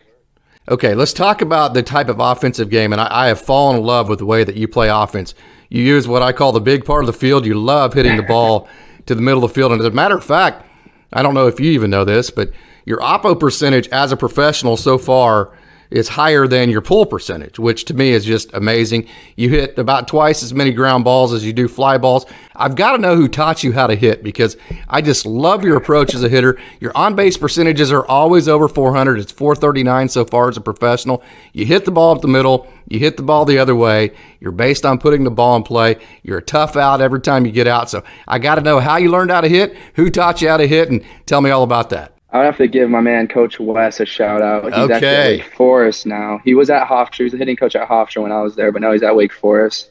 Okay, 0.69 0.95
let's 0.95 1.13
talk 1.13 1.43
about 1.43 1.75
the 1.75 1.83
type 1.83 2.09
of 2.09 2.21
offensive 2.21 2.71
game. 2.71 2.93
And 2.93 3.01
I, 3.01 3.09
I, 3.11 3.27
have 3.27 3.41
fallen 3.41 3.79
in 3.79 3.83
love 3.83 4.09
with 4.09 4.21
the 4.21 4.27
way 4.27 4.45
that 4.45 4.55
you 4.55 4.69
play 4.69 4.89
offense. 4.89 5.35
You 5.71 5.83
use 5.83 6.07
what 6.07 6.23
I 6.23 6.31
call 6.33 6.53
the 6.53 6.61
big 6.61 6.85
part 6.85 7.03
of 7.03 7.09
the 7.09 7.13
field. 7.13 7.45
You 7.45 7.55
love 7.55 7.93
hitting 7.93 8.17
the 8.17 8.23
ball 8.23 8.69
to 9.07 9.17
the 9.17 9.23
middle 9.23 9.43
of 9.43 9.51
the 9.51 9.55
field. 9.55 9.73
And 9.73 9.81
as 9.81 9.87
a 9.89 9.91
matter 9.91 10.17
of 10.17 10.23
fact, 10.23 10.65
I 11.13 11.21
don't 11.21 11.35
know 11.35 11.49
if 11.49 11.59
you 11.59 11.73
even 11.73 11.91
know 11.91 12.05
this, 12.05 12.31
but 12.31 12.53
your 12.85 12.99
oppo 12.99 13.39
percentage 13.41 13.89
as 13.89 14.13
a 14.13 14.17
professional 14.17 14.77
so 14.77 14.99
far 14.99 15.51
is 15.91 16.09
higher 16.09 16.47
than 16.47 16.71
your 16.71 16.81
pull 16.81 17.07
percentage, 17.07 17.59
which 17.59 17.85
to 17.87 17.95
me 17.95 18.11
is 18.11 18.25
just 18.25 18.53
amazing. 18.53 19.09
You 19.37 19.51
hit 19.51 19.79
about 19.79 20.09
twice 20.09 20.43
as 20.43 20.53
many 20.53 20.73
ground 20.73 21.05
balls 21.05 21.33
as 21.33 21.45
you 21.45 21.53
do 21.53 21.69
fly 21.69 21.99
balls. 21.99 22.27
I've 22.55 22.75
got 22.75 22.93
to 22.93 22.99
know 22.99 23.17
who 23.17 23.29
taught 23.29 23.63
you 23.63 23.73
how 23.73 23.87
to 23.87 23.95
hit 23.95 24.23
because 24.23 24.57
I 24.89 25.03
just 25.03 25.27
love 25.27 25.65
your 25.65 25.77
approach 25.77 26.15
as 26.15 26.25
a 26.25 26.29
hitter. 26.29 26.59
Your 26.81 26.93
on 26.97 27.15
base 27.15 27.37
percentages 27.37 27.93
are 27.93 28.07
always 28.07 28.49
over 28.49 28.69
400. 28.69 29.19
It's 29.19 29.33
439 29.33 30.09
so 30.09 30.25
far 30.25 30.49
as 30.49 30.57
a 30.57 30.61
professional. 30.61 31.23
You 31.53 31.67
hit 31.67 31.85
the 31.85 31.91
ball 31.91 32.15
up 32.15 32.23
the 32.23 32.29
middle, 32.29 32.67
you 32.89 32.99
hit 32.99 33.17
the 33.17 33.23
ball 33.23 33.45
the 33.45 33.59
other 33.59 33.75
way. 33.75 34.13
You're 34.41 34.53
based 34.53 34.87
on 34.87 34.99
putting 34.99 35.25
the 35.25 35.31
ball 35.31 35.57
in 35.57 35.63
play. 35.63 35.99
You're 36.23 36.39
a 36.39 36.43
tough 36.43 36.77
out 36.77 37.01
every 37.01 37.21
time 37.21 37.47
you 37.47 37.53
get 37.53 37.67
out. 37.67 37.91
So 37.91 38.03
I 38.27 38.39
got 38.39 38.57
to 38.57 38.61
know 38.61 38.81
how 38.81 38.97
you 38.97 39.11
learned 39.11 39.31
how 39.31 39.41
to 39.41 39.49
hit, 39.49 39.77
who 39.95 40.11
taught 40.11 40.41
you 40.41 40.49
how 40.49 40.57
to 40.57 40.67
hit, 40.67 40.91
and 40.91 41.05
tell 41.27 41.41
me 41.41 41.51
all 41.51 41.63
about 41.63 41.91
that. 41.91 42.16
I 42.31 42.39
would 42.39 42.45
have 42.47 42.57
to 42.57 42.67
give 42.67 42.91
my 42.91 43.01
man 43.01 43.29
Coach 43.29 43.61
Wes 43.61 44.01
a 44.01 44.07
shout 44.07 44.43
out. 44.43 44.65
He's 44.65 44.75
okay. 44.75 44.95
actually 44.95 45.09
at 45.09 45.29
Wake 45.47 45.55
Forest 45.55 46.07
now. 46.07 46.41
He 46.45 46.55
was 46.55 46.71
at 46.71 46.87
Hofstra. 46.87 47.19
He 47.19 47.25
was 47.25 47.35
a 47.35 47.37
hitting 47.37 47.57
coach 47.57 47.77
at 47.77 47.89
Hofstra 47.89 48.23
when 48.23 48.33
I 48.33 48.43
was 48.43 48.57
there, 48.57 48.73
but 48.73 48.83
now 48.83 48.93
he's 48.93 49.03
at 49.03 49.15
Wake 49.15 49.33
Forest. 49.33 49.91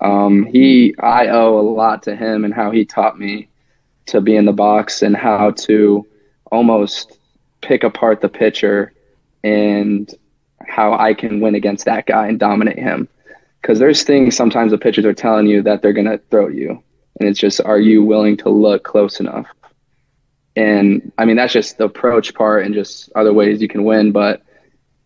Um, 0.00 0.44
he, 0.44 0.94
I 0.98 1.28
owe 1.28 1.58
a 1.58 1.62
lot 1.62 2.02
to 2.04 2.16
him 2.16 2.44
and 2.44 2.52
how 2.52 2.70
he 2.70 2.84
taught 2.84 3.18
me 3.18 3.48
to 4.06 4.20
be 4.20 4.36
in 4.36 4.44
the 4.44 4.52
box 4.52 5.02
and 5.02 5.16
how 5.16 5.52
to 5.52 6.06
almost 6.50 7.18
pick 7.62 7.84
apart 7.84 8.20
the 8.20 8.28
pitcher 8.28 8.92
and 9.44 10.12
how 10.66 10.92
I 10.92 11.14
can 11.14 11.40
win 11.40 11.54
against 11.54 11.84
that 11.86 12.06
guy 12.06 12.26
and 12.26 12.38
dominate 12.38 12.78
him. 12.78 13.08
Because 13.60 13.78
there's 13.78 14.02
things 14.02 14.36
sometimes 14.36 14.72
the 14.72 14.78
pitchers 14.78 15.04
are 15.04 15.14
telling 15.14 15.46
you 15.46 15.62
that 15.62 15.82
they're 15.82 15.92
going 15.92 16.10
to 16.10 16.20
throw 16.30 16.48
you. 16.48 16.82
And 17.18 17.28
it's 17.28 17.38
just, 17.38 17.60
are 17.60 17.78
you 17.78 18.04
willing 18.04 18.36
to 18.38 18.48
look 18.48 18.82
close 18.82 19.20
enough? 19.20 19.46
And 20.54 21.12
I 21.16 21.24
mean, 21.24 21.36
that's 21.36 21.52
just 21.52 21.78
the 21.78 21.84
approach 21.84 22.34
part 22.34 22.64
and 22.64 22.74
just 22.74 23.10
other 23.14 23.32
ways 23.32 23.62
you 23.62 23.68
can 23.68 23.84
win. 23.84 24.12
But 24.12 24.42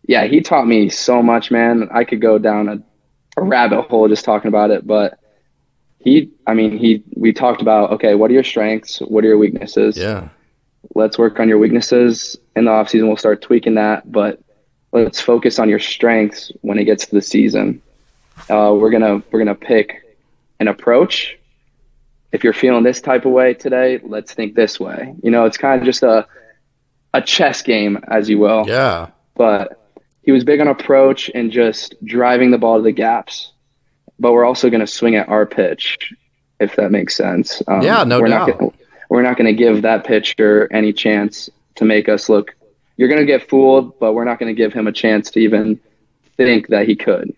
yeah, 0.07 0.27
he 0.27 0.41
taught 0.41 0.67
me 0.67 0.89
so 0.89 1.23
much, 1.23 1.51
man. 1.51 1.89
I 1.93 2.05
could 2.05 2.21
go 2.21 2.39
down 2.39 2.69
a, 2.69 2.83
a 3.41 3.45
rabbit 3.45 3.83
hole 3.83 4.09
just 4.09 4.25
talking 4.25 4.49
about 4.49 4.71
it. 4.71 4.87
But 4.87 5.19
he, 5.99 6.31
I 6.47 6.55
mean, 6.55 6.77
he, 6.79 7.03
we 7.15 7.33
talked 7.33 7.63
about, 7.63 7.93
okay, 7.93 8.15
what 8.15 8.31
are 8.31 8.35
your 8.35 8.45
strengths? 8.45 8.99
What 8.99 9.25
are 9.25 9.29
your 9.29 9.39
weaknesses? 9.39 9.97
Yeah. 9.97 10.29
Let's 10.95 11.19
work 11.19 11.41
on 11.41 11.49
your 11.49 11.59
weaknesses 11.59 12.37
in 12.55 12.67
the 12.67 12.71
off 12.71 12.89
season. 12.89 13.09
We'll 13.09 13.17
start 13.17 13.43
tweaking 13.43 13.75
that. 13.75 14.11
But 14.11 14.41
let's 14.93 15.21
focus 15.21 15.59
on 15.59 15.69
your 15.69 15.81
strengths 15.81 16.53
when 16.63 16.79
it 16.79 16.85
gets 16.85 17.07
to 17.07 17.15
the 17.15 17.23
season. 17.23 17.83
Uh, 18.49 18.75
we're 18.79 18.91
gonna 18.91 19.23
we're 19.31 19.39
gonna 19.39 19.55
pick 19.55 20.03
an 20.61 20.69
approach. 20.69 21.39
If 22.33 22.45
you're 22.45 22.53
feeling 22.53 22.83
this 22.83 23.01
type 23.01 23.25
of 23.25 23.33
way 23.33 23.55
today, 23.55 24.01
let's 24.03 24.35
think 24.35 24.55
this 24.55 24.79
way. 24.79 25.15
You 25.23 25.31
know, 25.31 25.45
it's 25.45 25.57
kind 25.57 25.81
of 25.81 25.87
just 25.87 26.03
a 26.03 26.27
a 27.15 27.23
chess 27.23 27.63
game, 27.63 27.99
as 28.09 28.29
you 28.29 28.39
will. 28.39 28.65
Yeah. 28.67 29.09
But 29.35 29.91
he 30.23 30.33
was 30.33 30.45
big 30.45 30.61
on 30.61 30.69
approach 30.69 31.31
and 31.35 31.51
just 31.51 31.95
driving 32.05 32.51
the 32.51 32.59
ball 32.59 32.77
to 32.77 32.83
the 32.83 32.93
gaps. 32.93 33.53
But 34.19 34.33
we're 34.33 34.45
also 34.45 34.71
going 34.71 34.81
to 34.81 34.87
swing 34.87 35.15
at 35.15 35.29
our 35.29 35.47
pitch, 35.47 36.13
if 36.59 36.77
that 36.77 36.91
makes 36.91 37.15
sense. 37.17 37.63
Um, 37.69 37.83
yeah, 37.83 38.05
no 38.05 38.21
we're 38.21 38.29
doubt. 38.29 38.49
Not 38.49 38.59
gonna, 38.59 38.73
we're 39.09 39.23
not 39.23 39.37
going 39.37 39.47
to 39.47 39.53
give 39.53 39.83
that 39.83 40.05
pitcher 40.05 40.69
any 40.73 40.93
chance 40.93 41.49
to 41.77 41.85
make 41.85 42.09
us 42.09 42.29
look. 42.29 42.55
You're 42.97 43.09
going 43.09 43.21
to 43.21 43.27
get 43.27 43.49
fooled, 43.49 43.99
but 43.99 44.15
we're 44.15 44.25
not 44.25 44.39
going 44.39 44.55
to 44.55 44.59
give 44.59 44.73
him 44.73 44.87
a 44.87 44.93
chance 44.93 45.31
to 45.33 45.41
even 45.41 45.79
think 46.37 46.69
that 46.69 46.87
he 46.87 46.97
could. 46.97 47.35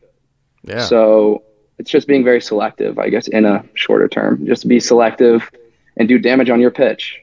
Yeah. 0.63 0.85
So 0.87 1.43
it's 1.79 1.91
just 1.91 2.07
being 2.07 2.25
very 2.25 2.41
selective, 2.41 2.99
I 2.99 3.09
guess, 3.09 3.29
in 3.29 3.45
a 3.45 3.65
shorter 3.75 4.09
term. 4.09 4.45
Just 4.47 4.67
be 4.67 4.81
selective 4.81 5.51
and 5.97 6.09
do 6.09 6.19
damage 6.19 6.51
on 6.51 6.61
your 6.61 6.71
pitch. 6.71 7.21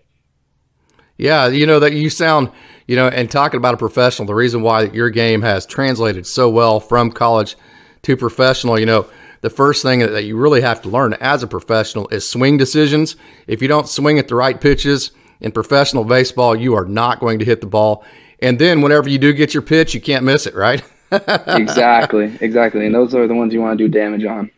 Yeah, 1.18 1.48
you 1.48 1.66
know 1.66 1.80
that 1.80 1.94
you 1.94 2.10
sound, 2.10 2.52
you 2.88 2.96
know, 2.96 3.08
and 3.08 3.32
talking 3.32 3.58
about 3.58 3.74
a 3.74 3.78
professional, 3.78 4.26
the 4.26 4.36
reason 4.36 4.62
why 4.62 4.84
your 4.84 5.10
game 5.10 5.42
has 5.42 5.66
translated 5.66 6.28
so 6.28 6.50
well 6.50 6.80
from 6.80 7.12
college 7.12 7.56
to 8.04 8.18
professional, 8.18 8.78
you 8.80 8.86
know, 8.86 9.08
the 9.42 9.50
first 9.50 9.84
thing 9.84 10.00
that 10.00 10.24
you 10.24 10.38
really 10.38 10.62
have 10.62 10.82
to 10.82 10.90
learn 10.90 11.14
as 11.16 11.44
a 11.44 11.48
professional 11.48 12.08
is 12.10 12.28
swing 12.28 12.58
decisions. 12.58 13.16
If 13.48 13.62
you 13.62 13.68
don't 13.68 13.88
swing 13.88 14.18
at 14.18 14.28
the 14.28 14.36
right 14.36 14.60
pitches 14.60 15.12
in 15.40 15.52
professional 15.52 16.04
baseball, 16.04 16.56
you 16.56 16.74
are 16.74 16.86
not 16.86 17.20
going 17.20 17.40
to 17.40 17.46
hit 17.46 17.62
the 17.62 17.68
ball. 17.68 18.04
And 18.40 18.60
then 18.60 18.82
whenever 18.82 19.08
you 19.08 19.20
do 19.20 19.34
get 19.34 19.54
your 19.54 19.62
pitch, 19.64 19.94
you 19.94 20.02
can't 20.02 20.26
miss 20.26 20.48
it, 20.48 20.56
right? 20.56 20.84
exactly, 21.48 22.38
exactly. 22.42 22.86
And 22.86 22.96
those 22.96 23.14
are 23.16 23.28
the 23.28 23.36
ones 23.36 23.54
you 23.54 23.62
want 23.62 23.78
to 23.78 23.88
do 23.88 23.92
damage 23.92 24.26
on. 24.26 24.52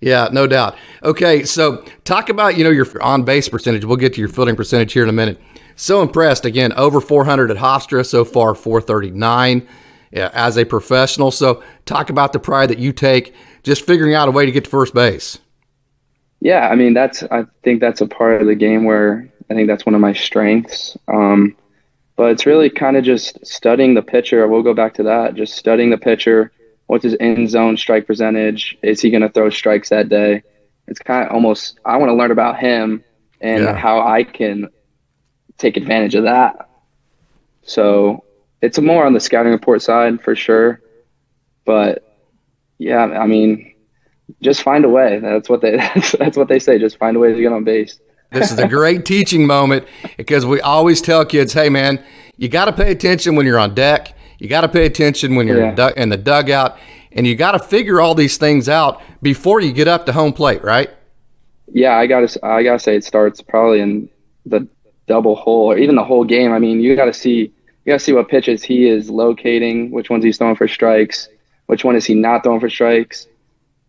Yeah, 0.00 0.28
no 0.30 0.46
doubt. 0.46 0.76
Okay, 1.02 1.44
so 1.44 1.84
talk 2.04 2.28
about, 2.28 2.56
you 2.56 2.64
know, 2.64 2.70
your 2.70 2.86
on 3.02 3.24
base 3.24 3.48
percentage. 3.48 3.84
We'll 3.84 3.96
get 3.96 4.14
to 4.14 4.20
your 4.20 4.28
fielding 4.28 4.56
percentage 4.56 4.92
here 4.92 5.02
in 5.02 5.08
a 5.08 5.12
minute. 5.12 5.40
So 5.74 6.02
impressed 6.02 6.44
again, 6.44 6.72
over 6.74 7.00
400 7.00 7.50
at 7.50 7.56
Hofstra 7.56 8.04
so 8.04 8.24
far, 8.24 8.54
439 8.54 9.66
yeah, 10.10 10.30
as 10.32 10.56
a 10.56 10.64
professional. 10.64 11.30
So 11.30 11.62
talk 11.84 12.10
about 12.10 12.32
the 12.32 12.38
pride 12.38 12.70
that 12.70 12.78
you 12.78 12.92
take 12.92 13.34
just 13.62 13.84
figuring 13.84 14.14
out 14.14 14.28
a 14.28 14.30
way 14.30 14.46
to 14.46 14.52
get 14.52 14.64
to 14.64 14.70
first 14.70 14.94
base. 14.94 15.38
Yeah, 16.40 16.68
I 16.68 16.74
mean 16.74 16.94
that's 16.94 17.22
I 17.24 17.44
think 17.62 17.80
that's 17.80 18.00
a 18.00 18.06
part 18.06 18.40
of 18.40 18.46
the 18.46 18.54
game 18.54 18.84
where 18.84 19.28
I 19.50 19.54
think 19.54 19.68
that's 19.68 19.84
one 19.84 19.94
of 19.94 20.00
my 20.00 20.12
strengths. 20.12 20.96
Um, 21.08 21.56
but 22.16 22.30
it's 22.30 22.46
really 22.46 22.70
kind 22.70 22.96
of 22.96 23.04
just 23.04 23.44
studying 23.46 23.94
the 23.94 24.02
pitcher. 24.02 24.48
We'll 24.48 24.62
go 24.62 24.74
back 24.74 24.94
to 24.94 25.02
that. 25.04 25.34
Just 25.34 25.54
studying 25.54 25.90
the 25.90 25.98
pitcher. 25.98 26.50
What's 26.86 27.04
his 27.04 27.14
in 27.14 27.46
zone 27.46 27.76
strike 27.76 28.06
percentage? 28.06 28.78
Is 28.82 29.00
he 29.00 29.10
going 29.10 29.22
to 29.22 29.28
throw 29.28 29.50
strikes 29.50 29.90
that 29.90 30.08
day? 30.08 30.42
It's 30.88 30.98
kind 30.98 31.26
of 31.26 31.34
almost. 31.34 31.78
I 31.84 31.96
want 31.96 32.10
to 32.10 32.14
learn 32.14 32.30
about 32.30 32.58
him 32.58 33.04
and 33.40 33.64
yeah. 33.64 33.76
how 33.76 34.00
I 34.00 34.24
can 34.24 34.68
take 35.58 35.76
advantage 35.76 36.14
of 36.14 36.24
that. 36.24 36.68
So 37.62 38.24
it's 38.62 38.78
more 38.78 39.04
on 39.04 39.12
the 39.12 39.20
scouting 39.20 39.52
report 39.52 39.82
side 39.82 40.22
for 40.22 40.34
sure. 40.34 40.80
But 41.64 42.02
yeah, 42.78 43.02
I 43.02 43.26
mean, 43.26 43.74
just 44.40 44.62
find 44.62 44.84
a 44.84 44.88
way. 44.88 45.18
That's 45.18 45.48
what 45.48 45.60
they 45.60 45.76
that's, 45.76 46.12
that's 46.18 46.36
what 46.36 46.48
they 46.48 46.58
say. 46.58 46.78
Just 46.78 46.98
find 46.98 47.16
a 47.16 47.20
way 47.20 47.32
to 47.32 47.40
get 47.40 47.52
on 47.52 47.64
base. 47.64 47.98
This 48.32 48.52
is 48.52 48.58
a 48.58 48.68
great 48.68 49.04
teaching 49.04 49.46
moment 49.46 49.86
because 50.16 50.44
we 50.44 50.60
always 50.60 51.00
tell 51.00 51.24
kids, 51.24 51.52
"Hey, 51.52 51.68
man, 51.68 52.02
you 52.36 52.48
got 52.48 52.66
to 52.66 52.72
pay 52.72 52.90
attention 52.90 53.36
when 53.36 53.46
you're 53.46 53.58
on 53.58 53.74
deck. 53.74 54.14
You 54.38 54.48
got 54.48 54.62
to 54.62 54.68
pay 54.68 54.86
attention 54.86 55.34
when 55.34 55.46
you're 55.46 55.60
yeah. 55.60 55.90
in 55.96 56.10
the 56.10 56.16
dugout, 56.16 56.78
and 57.12 57.26
you 57.26 57.34
got 57.34 57.52
to 57.52 57.58
figure 57.58 58.00
all 58.00 58.14
these 58.14 58.36
things 58.36 58.68
out 58.68 59.00
before 59.22 59.60
you 59.60 59.72
get 59.72 59.88
up 59.88 60.06
to 60.06 60.12
home 60.12 60.32
plate, 60.32 60.62
right?" 60.62 60.90
Yeah, 61.72 61.96
I 61.96 62.06
gotta 62.06 62.38
I 62.44 62.62
gotta 62.62 62.78
say 62.78 62.96
it 62.96 63.04
starts 63.04 63.42
probably 63.42 63.80
in 63.80 64.08
the 64.44 64.66
double 65.06 65.34
hole 65.34 65.70
or 65.72 65.78
even 65.78 65.96
the 65.96 66.04
whole 66.04 66.24
game. 66.24 66.52
I 66.52 66.58
mean, 66.58 66.80
you 66.80 66.96
got 66.96 67.06
to 67.06 67.12
see 67.12 67.52
you 67.84 67.92
got 67.92 67.98
to 67.98 68.04
see 68.04 68.12
what 68.12 68.28
pitches 68.28 68.62
he 68.62 68.88
is 68.88 69.10
locating, 69.10 69.90
which 69.90 70.10
ones 70.10 70.24
he's 70.24 70.38
throwing 70.38 70.56
for 70.56 70.68
strikes, 70.68 71.28
which 71.66 71.84
one 71.84 71.96
is 71.96 72.04
he 72.04 72.14
not 72.14 72.42
throwing 72.42 72.60
for 72.60 72.70
strikes, 72.70 73.26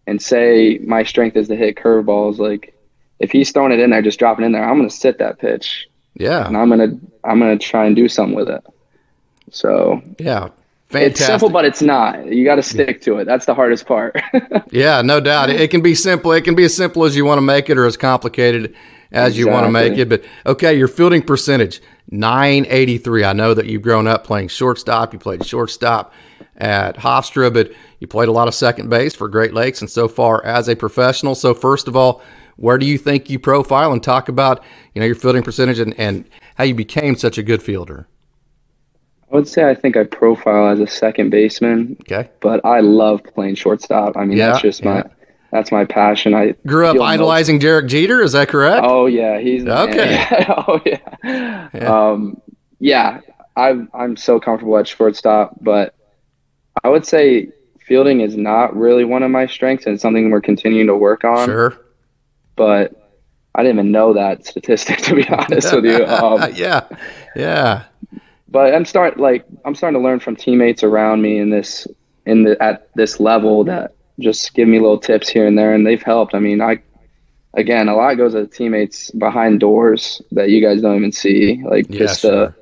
and 0.06 0.22
say 0.22 0.80
my 0.84 1.04
strength 1.04 1.36
is 1.36 1.48
to 1.48 1.56
hit 1.56 1.76
curveballs. 1.76 2.38
Like 2.38 2.74
if 3.20 3.32
he's 3.32 3.52
throwing 3.52 3.72
it 3.72 3.80
in 3.80 3.90
there, 3.90 4.02
just 4.02 4.20
dropping 4.20 4.46
in 4.46 4.52
there, 4.52 4.68
I'm 4.68 4.78
gonna 4.78 4.90
sit 4.90 5.18
that 5.20 5.40
pitch. 5.40 5.88
Yeah, 6.16 6.48
and 6.48 6.58
I'm 6.58 6.70
gonna 6.70 6.98
I'm 7.24 7.40
gonna 7.40 7.58
try 7.58 7.86
and 7.86 7.96
do 7.96 8.08
something 8.08 8.36
with 8.36 8.50
it. 8.50 8.64
So 9.52 10.02
yeah, 10.20 10.50
Fantastic. 10.90 11.12
It's 11.12 11.26
simple, 11.26 11.50
but 11.50 11.66
it's 11.66 11.82
not. 11.82 12.28
You 12.28 12.46
got 12.46 12.56
to 12.56 12.64
stick 12.64 13.02
to 13.02 13.18
it. 13.18 13.26
That's 13.26 13.46
the 13.46 13.54
hardest 13.54 13.86
part. 13.86 14.16
yeah, 14.72 15.02
no 15.02 15.20
doubt. 15.20 15.50
It 15.50 15.70
can 15.70 15.82
be 15.82 15.94
simple. 15.94 16.32
It 16.32 16.46
can 16.46 16.56
be 16.56 16.64
as 16.64 16.74
simple 16.74 17.04
as 17.04 17.14
you 17.14 17.26
want 17.26 17.40
to 17.40 17.42
make 17.42 17.70
it, 17.70 17.78
or 17.78 17.86
as 17.86 17.98
complicated 17.98 18.74
as 19.12 19.34
exactly. 19.34 19.40
you 19.40 19.50
want 19.50 19.66
to 19.66 19.72
make 19.72 19.98
it. 19.98 20.08
But 20.08 20.24
okay, 20.46 20.78
your 20.78 20.88
fielding 20.88 21.24
percentage, 21.24 21.82
983. 22.10 23.26
I 23.26 23.34
know 23.34 23.54
that 23.54 23.66
you've 23.66 23.82
grown 23.82 24.08
up 24.08 24.24
playing 24.24 24.48
shortstop. 24.48 25.12
You 25.12 25.20
played 25.20 25.46
shortstop 25.46 26.14
at 26.56 26.96
Hofstra, 26.96 27.54
but 27.54 27.74
you 28.00 28.08
played 28.08 28.30
a 28.30 28.32
lot 28.32 28.48
of 28.48 28.56
second 28.56 28.90
base 28.90 29.14
for 29.14 29.28
Great 29.28 29.54
Lakes 29.54 29.82
and 29.82 29.90
so 29.90 30.08
far 30.08 30.44
as 30.46 30.70
a 30.70 30.76
professional. 30.76 31.36
So 31.36 31.54
first 31.54 31.90
of 31.90 31.98
all, 31.98 32.22
where 32.58 32.78
do 32.78 32.86
you 32.86 32.98
think 32.98 33.30
you 33.30 33.40
profile 33.40 33.92
and 33.92 34.04
talk 34.04 34.30
about, 34.30 34.64
you 34.94 35.00
know, 35.00 35.06
your 35.06 35.16
fielding 35.16 35.44
percentage 35.44 35.80
and, 35.80 35.98
and 36.00 36.30
how 36.56 36.64
you 36.64 36.76
became 36.76 37.16
such 37.16 37.38
a 37.38 37.44
good 37.44 37.64
fielder? 37.64 38.08
I 39.32 39.36
would 39.36 39.48
say 39.48 39.70
I 39.70 39.76
think 39.76 39.98
I 39.98 40.04
profile 40.04 40.70
as 40.70 40.80
a 40.80 40.88
second 40.88 41.32
baseman. 41.32 41.98
Okay. 42.02 42.30
But 42.40 42.64
I 42.66 42.80
love 42.82 43.24
playing 43.24 43.56
shortstop. 43.56 44.16
I 44.16 44.26
mean, 44.26 44.38
yeah, 44.38 44.52
that's 44.52 44.62
just 44.62 44.84
my 44.84 44.98
yeah 44.98 45.08
that's 45.52 45.72
my 45.72 45.86
passion. 45.86 46.34
I 46.34 46.56
grew 46.66 46.88
up 46.88 47.00
idolizing 47.00 47.56
most... 47.56 47.62
Derek 47.62 47.88
Jeter. 47.88 48.22
Is 48.22 48.34
that 48.34 48.50
correct? 48.50 48.82
Oh 48.84 49.06
yeah, 49.06 49.40
he's 49.40 49.66
okay. 49.66 50.26
oh 50.50 50.82
yeah. 50.86 51.70
yeah. 51.74 52.10
Um, 52.10 52.42
yeah, 52.80 53.22
I'm 53.56 53.90
I'm 53.94 54.18
so 54.18 54.40
comfortable 54.40 54.78
at 54.78 54.88
shortstop, 54.88 55.56
but 55.62 55.96
I 56.84 56.90
would 56.90 57.06
say 57.06 57.50
fielding 57.80 58.22
is 58.22 58.36
not 58.36 58.76
really 58.76 59.06
one 59.06 59.24
of 59.24 59.32
my 59.32 59.48
strengths, 59.48 59.86
and 59.86 59.94
it's 59.94 60.02
something 60.02 60.30
we're 60.30 60.42
continuing 60.42 60.88
to 60.88 60.96
work 60.96 61.24
on. 61.24 61.48
Sure. 61.48 61.78
But 62.58 63.08
I 63.56 63.64
didn't 63.64 63.80
even 63.80 63.92
know 63.92 64.14
that 64.14 64.46
statistic 64.46 64.98
to 65.04 65.16
be 65.16 65.28
honest 65.30 65.74
with 65.74 65.86
you. 65.86 66.06
Um, 66.06 66.52
yeah, 66.56 66.88
yeah. 67.36 67.86
But 68.50 68.76
I'm 68.76 68.86
start 68.86 69.18
like 69.18 69.46
I'm 69.64 69.76
starting 69.76 70.00
to 70.00 70.04
learn 70.04 70.20
from 70.20 70.36
teammates 70.36 70.84
around 70.84 71.22
me 71.22 71.40
in 71.40 71.50
this 71.50 71.88
in 72.26 72.44
the 72.44 72.62
at 72.62 72.90
this 72.96 73.20
level 73.20 73.64
that 73.64 73.96
just 74.20 74.54
give 74.54 74.68
me 74.68 74.80
little 74.80 75.00
tips 75.00 75.30
here 75.30 75.48
and 75.48 75.58
there, 75.58 75.74
and 75.74 75.88
they've 75.88 76.04
helped. 76.04 76.36
I 76.36 76.40
mean, 76.40 76.62
I 76.62 76.82
again, 77.54 77.90
a 77.90 77.96
lot 77.96 78.16
goes 78.16 78.34
to 78.34 78.48
teammates 78.48 79.12
behind 79.12 79.60
doors 79.60 80.22
that 80.32 80.50
you 80.50 80.62
guys 80.62 80.82
don't 80.82 80.96
even 80.96 81.12
see, 81.12 81.62
like 81.66 81.88
yeah, 81.90 82.00
just 82.00 82.22
sure. 82.22 82.32
the 82.32 82.56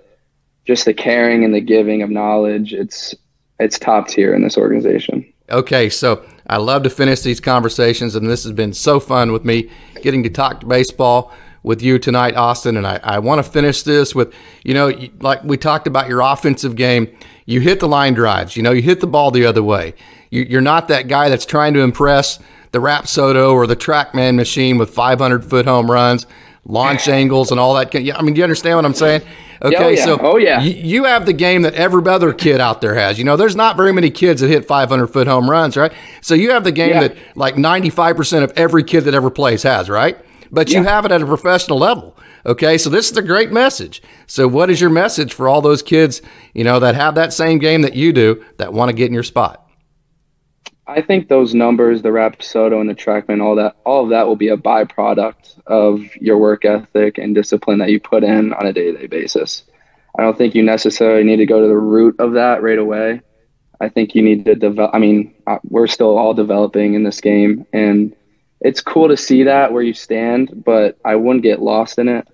just 0.66 0.86
the 0.86 0.94
caring 0.94 1.44
and 1.44 1.54
the 1.54 1.62
giving 1.62 2.02
of 2.02 2.10
knowledge. 2.10 2.74
It's 2.74 3.14
it's 3.60 3.78
top 3.78 4.08
tier 4.08 4.34
in 4.34 4.44
this 4.44 4.58
organization. 4.58 5.32
Okay, 5.50 5.90
so 5.90 6.26
I 6.48 6.58
love 6.58 6.84
to 6.84 6.90
finish 6.90 7.22
these 7.22 7.40
conversations, 7.40 8.16
and 8.16 8.30
this 8.30 8.44
has 8.44 8.54
been 8.54 8.74
so 8.74 9.00
fun 9.00 9.32
with 9.32 9.46
me 9.46 9.70
getting 10.02 10.24
to 10.24 10.30
talk 10.30 10.68
baseball 10.68 11.34
with 11.64 11.82
you 11.82 11.98
tonight, 11.98 12.36
Austin. 12.36 12.78
And 12.78 12.86
I, 12.86 13.00
I 13.04 13.20
want 13.20 13.44
to 13.44 13.52
finish 13.52 13.82
this 13.82 14.14
with, 14.14 14.34
you 14.64 14.74
know, 14.74 14.94
like 15.20 15.44
we 15.44 15.58
talked 15.58 15.88
about 15.88 16.08
your 16.08 16.22
offensive 16.22 16.76
game. 16.76 17.08
You 17.48 17.60
hit 17.60 17.80
the 17.80 17.88
line 17.88 18.14
drives, 18.14 18.56
you 18.56 18.64
know, 18.64 18.72
you 18.72 18.84
hit 18.84 19.02
the 19.02 19.08
ball 19.08 19.32
the 19.32 19.46
other 19.46 19.64
way. 19.64 19.96
You're 20.30 20.62
not 20.62 20.88
that 20.90 21.08
guy 21.08 21.30
that's 21.30 21.46
trying 21.46 21.74
to 21.76 21.82
impress 21.82 22.40
the 22.72 22.80
Rapsodo 22.80 23.54
or 23.54 23.68
the 23.68 23.76
TrackMan 23.76 24.36
machine 24.36 24.78
with 24.78 24.90
500 24.90 25.46
foot 25.46 25.66
home 25.66 25.90
runs, 25.90 26.26
launch 26.66 27.08
angles, 27.08 27.52
and 27.52 27.60
all 27.60 27.76
that. 27.76 27.94
Yeah, 27.94 28.18
I 28.18 28.22
mean, 28.22 28.34
do 28.34 28.40
you 28.40 28.44
understand 28.44 28.78
what 28.78 28.86
I'm 28.86 28.94
saying? 28.94 29.22
Oh, 29.62 29.70
okay, 29.70 29.78
oh, 29.78 29.90
yeah. 29.90 30.06
so 30.06 30.20
oh 30.20 30.38
yeah, 30.38 30.62
you 30.62 31.06
have 31.06 31.26
the 31.26 31.34
game 31.34 31.62
that 31.62 31.74
every 31.76 32.06
other 32.08 32.34
kid 32.34 32.60
out 32.60 32.82
there 32.82 32.96
has. 32.96 33.18
You 33.18 33.24
know, 33.24 33.38
there's 33.38 33.56
not 33.56 33.78
very 33.78 33.94
many 33.94 34.10
kids 34.10 34.42
that 34.42 34.50
hit 34.50 34.66
500 34.66 35.08
foot 35.08 35.28
home 35.28 35.50
runs, 35.50 35.78
right? 35.78 35.94
So 36.22 36.34
you 36.36 36.52
have 36.52 36.64
the 36.64 36.72
game 36.72 36.90
yeah. 36.90 37.08
that 37.08 37.18
like 37.36 37.56
95% 37.56 38.44
of 38.44 38.52
every 38.56 38.84
kid 38.84 39.02
that 39.02 39.14
ever 39.14 39.30
plays 39.30 39.64
has, 39.64 39.90
right? 39.90 40.18
But 40.52 40.72
you 40.72 40.84
have 40.84 41.06
it 41.06 41.12
at 41.12 41.22
a 41.22 41.26
professional 41.26 41.80
level. 41.80 42.16
Okay, 42.46 42.78
so 42.78 42.90
this 42.90 43.10
is 43.10 43.18
a 43.18 43.24
great 43.24 43.52
message. 43.52 44.04
So, 44.28 44.48
what 44.48 44.70
is 44.70 44.80
your 44.80 44.92
message 44.92 45.34
for 45.34 45.48
all 45.48 45.62
those 45.62 45.82
kids, 45.82 46.22
you 46.54 46.64
know, 46.64 46.80
that 46.80 46.94
have 46.94 47.16
that 47.16 47.34
same 47.34 47.58
game 47.58 47.82
that 47.82 47.96
you 47.96 48.14
do 48.14 48.46
that 48.58 48.72
want 48.72 48.90
to 48.90 48.94
get 48.94 49.08
in 49.08 49.14
your 49.14 49.24
spot? 49.24 49.65
I 50.88 51.02
think 51.02 51.28
those 51.28 51.56
numbers, 51.56 52.02
the 52.02 52.10
Rapsodo 52.10 52.80
and 52.80 52.90
the 52.90 52.94
TrackMan, 52.94 53.42
all 53.42 53.56
that, 53.56 53.76
all 53.86 54.04
of 54.04 54.10
that 54.12 54.28
will 54.28 54.36
be 54.36 54.50
a 54.50 54.58
byproduct 54.58 55.60
of 55.66 56.04
your 56.18 56.38
work 56.38 56.64
ethic 56.64 57.18
and 57.18 57.34
discipline 57.34 57.80
that 57.80 57.90
you 57.90 58.00
put 58.00 58.24
in 58.24 58.54
on 58.54 58.68
a 58.68 58.74
day-to-day 58.74 59.08
basis. 59.08 59.64
I 60.18 60.22
don't 60.22 60.38
think 60.38 60.54
you 60.54 60.64
necessarily 60.64 61.24
need 61.24 61.38
to 61.38 61.46
go 61.46 61.60
to 61.60 61.68
the 61.68 61.78
root 61.78 62.16
of 62.20 62.34
that 62.34 62.62
right 62.62 62.78
away. 62.78 63.22
I 63.82 63.90
think 63.90 64.16
you 64.16 64.22
need 64.22 64.46
to 64.46 64.56
develop. 64.56 64.92
I 64.94 65.00
mean, 65.00 65.34
uh, 65.48 65.58
we're 65.64 65.88
still 65.88 66.18
all 66.18 66.34
developing 66.34 66.94
in 66.94 67.04
this 67.04 67.20
game, 67.20 67.66
and 67.74 68.16
it's 68.62 68.80
cool 68.80 69.10
to 69.10 69.18
see 69.18 69.44
that 69.44 69.74
where 69.74 69.84
you 69.84 69.94
stand, 69.94 70.64
but 70.64 70.98
I 71.04 71.16
wouldn't 71.16 71.44
get 71.44 71.62
lost 71.62 72.00
in 72.00 72.08
it. 72.08 72.28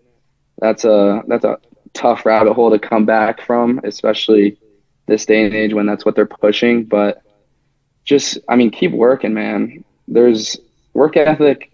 That's 0.60 0.86
a 0.86 1.24
that's 1.28 1.46
a 1.46 1.58
tough 1.94 2.26
rabbit 2.26 2.54
hole 2.54 2.70
to 2.70 2.78
come 2.78 3.06
back 3.06 3.42
from, 3.42 3.80
especially 3.84 4.60
this 5.08 5.26
day 5.26 5.46
and 5.46 5.56
age 5.56 5.74
when 5.74 5.88
that's 5.88 6.06
what 6.06 6.16
they're 6.16 6.28
pushing. 6.28 6.84
But 6.84 7.24
just, 8.04 8.38
I 8.50 8.56
mean, 8.56 8.72
keep 8.72 8.92
working, 8.92 9.34
man. 9.34 9.84
There's 10.08 10.58
work 10.94 11.18
ethic. 11.18 11.72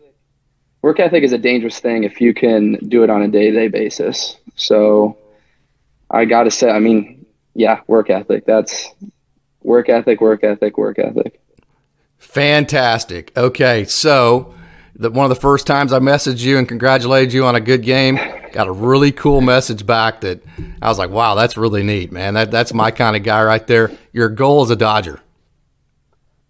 Work 0.81 0.99
ethic 0.99 1.23
is 1.23 1.33
a 1.33 1.37
dangerous 1.37 1.79
thing 1.79 2.03
if 2.03 2.21
you 2.21 2.33
can 2.33 2.73
do 2.87 3.03
it 3.03 3.09
on 3.09 3.21
a 3.21 3.27
day 3.27 3.51
to 3.51 3.57
day 3.57 3.67
basis. 3.67 4.37
So 4.55 5.17
I 6.11 6.25
got 6.25 6.43
to 6.43 6.51
say, 6.51 6.69
I 6.69 6.79
mean, 6.79 7.25
yeah, 7.55 7.81
work 7.87 8.09
ethic. 8.09 8.45
That's 8.45 8.89
work 9.63 9.89
ethic, 9.89 10.21
work 10.21 10.43
ethic, 10.43 10.77
work 10.77 10.99
ethic. 10.99 11.39
Fantastic. 12.17 13.35
Okay, 13.35 13.85
so 13.85 14.53
the, 14.95 15.11
one 15.11 15.25
of 15.25 15.29
the 15.29 15.41
first 15.41 15.67
times 15.67 15.93
I 15.93 15.99
messaged 15.99 16.43
you 16.43 16.57
and 16.57 16.67
congratulated 16.67 17.33
you 17.33 17.45
on 17.45 17.55
a 17.55 17.61
good 17.61 17.83
game, 17.83 18.17
got 18.51 18.67
a 18.67 18.71
really 18.71 19.11
cool 19.11 19.41
message 19.41 19.85
back 19.85 20.21
that 20.21 20.41
I 20.81 20.89
was 20.89 20.97
like, 20.97 21.09
"Wow, 21.09 21.35
that's 21.35 21.57
really 21.57 21.83
neat, 21.83 22.11
man. 22.11 22.33
That 22.33 22.51
that's 22.51 22.73
my 22.73 22.91
kind 22.91 23.15
of 23.15 23.23
guy 23.23 23.43
right 23.43 23.65
there." 23.67 23.91
Your 24.13 24.29
goal 24.29 24.63
as 24.63 24.69
a 24.69 24.75
Dodger. 24.75 25.21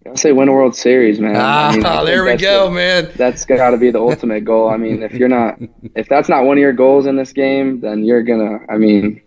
I 0.06 0.14
say 0.14 0.32
win 0.32 0.48
a 0.48 0.52
World 0.52 0.74
Series, 0.74 1.20
man. 1.20 1.34
Ah, 1.36 1.68
I 1.68 1.76
mean, 1.76 1.84
I 1.84 2.04
there 2.06 2.24
we 2.24 2.36
go, 2.36 2.66
the, 2.66 2.70
man. 2.70 3.10
That's 3.16 3.44
got 3.44 3.70
to 3.70 3.76
be 3.76 3.90
the 3.90 4.00
ultimate 4.00 4.44
goal. 4.44 4.70
I 4.70 4.76
mean, 4.76 5.02
if 5.02 5.12
you're 5.14 5.28
not, 5.28 5.58
if 5.94 6.08
that's 6.08 6.28
not 6.28 6.44
one 6.44 6.56
of 6.56 6.60
your 6.60 6.72
goals 6.72 7.06
in 7.06 7.16
this 7.16 7.32
game, 7.32 7.80
then 7.80 8.04
you're 8.04 8.22
gonna. 8.22 8.60
I 8.68 8.78
mean, 8.78 9.20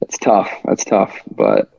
it's 0.00 0.18
tough. 0.18 0.50
That's 0.64 0.84
tough, 0.84 1.18
but 1.34 1.70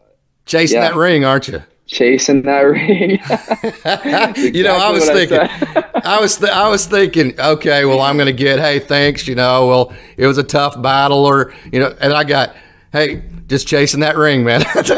chasing 0.45 0.77
yeah. 0.77 0.89
that 0.89 0.95
ring, 0.95 1.23
aren't 1.25 1.47
you? 1.47 1.63
chasing 1.85 2.41
that 2.43 2.61
ring. 2.61 3.11
exactly 3.11 4.51
you 4.55 4.63
know, 4.63 4.75
I 4.75 4.91
was 4.91 5.05
thinking, 5.05 5.39
I, 5.39 6.01
I, 6.03 6.19
was, 6.19 6.37
th- 6.37 6.51
I 6.51 6.69
was 6.69 6.85
thinking, 6.85 7.39
okay, 7.39 7.85
well, 7.85 8.01
I'm 8.01 8.17
going 8.17 8.27
to 8.27 8.33
get, 8.33 8.59
hey, 8.59 8.79
thanks. 8.79 9.27
You 9.27 9.35
know, 9.35 9.67
well, 9.67 9.93
it 10.17 10.27
was 10.27 10.37
a 10.37 10.43
tough 10.43 10.81
battle, 10.81 11.25
or 11.25 11.53
you 11.71 11.79
know, 11.79 11.95
and 12.01 12.13
I 12.13 12.23
got, 12.23 12.55
hey, 12.93 13.23
just 13.47 13.67
chasing 13.67 13.99
that 13.99 14.15
ring, 14.15 14.45
man. 14.45 14.61
That's 14.75 14.89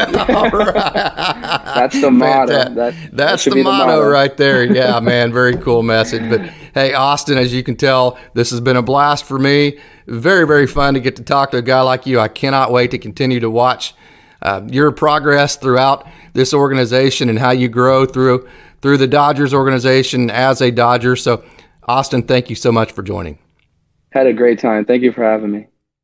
the 2.00 2.12
motto. 2.12 2.52
That, 2.52 2.76
That's 3.12 3.46
that 3.46 3.54
the, 3.54 3.64
motto 3.64 3.94
the, 3.94 3.98
motto 3.98 4.10
right 4.10 4.38
there. 4.38 4.66
Yeah, 4.76 5.00
man, 5.00 5.32
very 5.32 5.56
cool 5.56 5.84
message. 5.84 6.30
But 6.30 6.42
hey, 6.74 6.94
Austin, 6.94 7.38
as 7.38 7.54
you 7.54 7.64
can 7.64 7.78
tell, 7.78 8.18
this 8.34 8.50
has 8.52 8.60
been 8.60 8.76
a 8.76 8.82
blast 8.82 9.24
for 9.24 9.40
me. 9.40 9.80
Very, 10.06 10.46
very 10.46 10.68
fun 10.68 10.96
to 10.96 11.00
get 11.00 11.16
to 11.16 11.24
talk 11.24 11.52
to 11.52 11.58
a 11.58 11.62
guy 11.62 11.82
like 11.82 12.06
you. 12.06 12.20
I 12.20 12.28
cannot 12.28 12.72
wait 12.72 12.92
to 12.92 12.98
continue 12.98 13.40
to 13.40 13.50
watch 13.50 13.96
uh, 14.42 14.62
your 14.70 14.92
progress 14.92 15.56
throughout 15.56 16.06
this 16.34 16.54
organization 16.54 17.30
and 17.30 17.40
how 17.40 17.52
you 17.52 17.70
grow 17.70 18.06
through 18.06 18.50
through 18.82 18.98
the 18.98 19.08
Dodgers 19.08 19.54
organization 19.54 20.30
as 20.30 20.62
a 20.62 20.72
Dodger. 20.72 21.16
So, 21.16 21.44
Austin, 21.88 22.24
thank 22.24 22.50
you 22.50 22.56
so 22.56 22.72
much 22.72 22.92
for 22.92 23.02
joining. 23.02 23.40
Had 24.12 24.28
a 24.28 24.34
great 24.34 24.60
time. 24.60 24.84
Thank 24.84 25.04
you 25.04 25.14
for 25.14 25.24
having 25.24 25.52
me. 25.52 25.68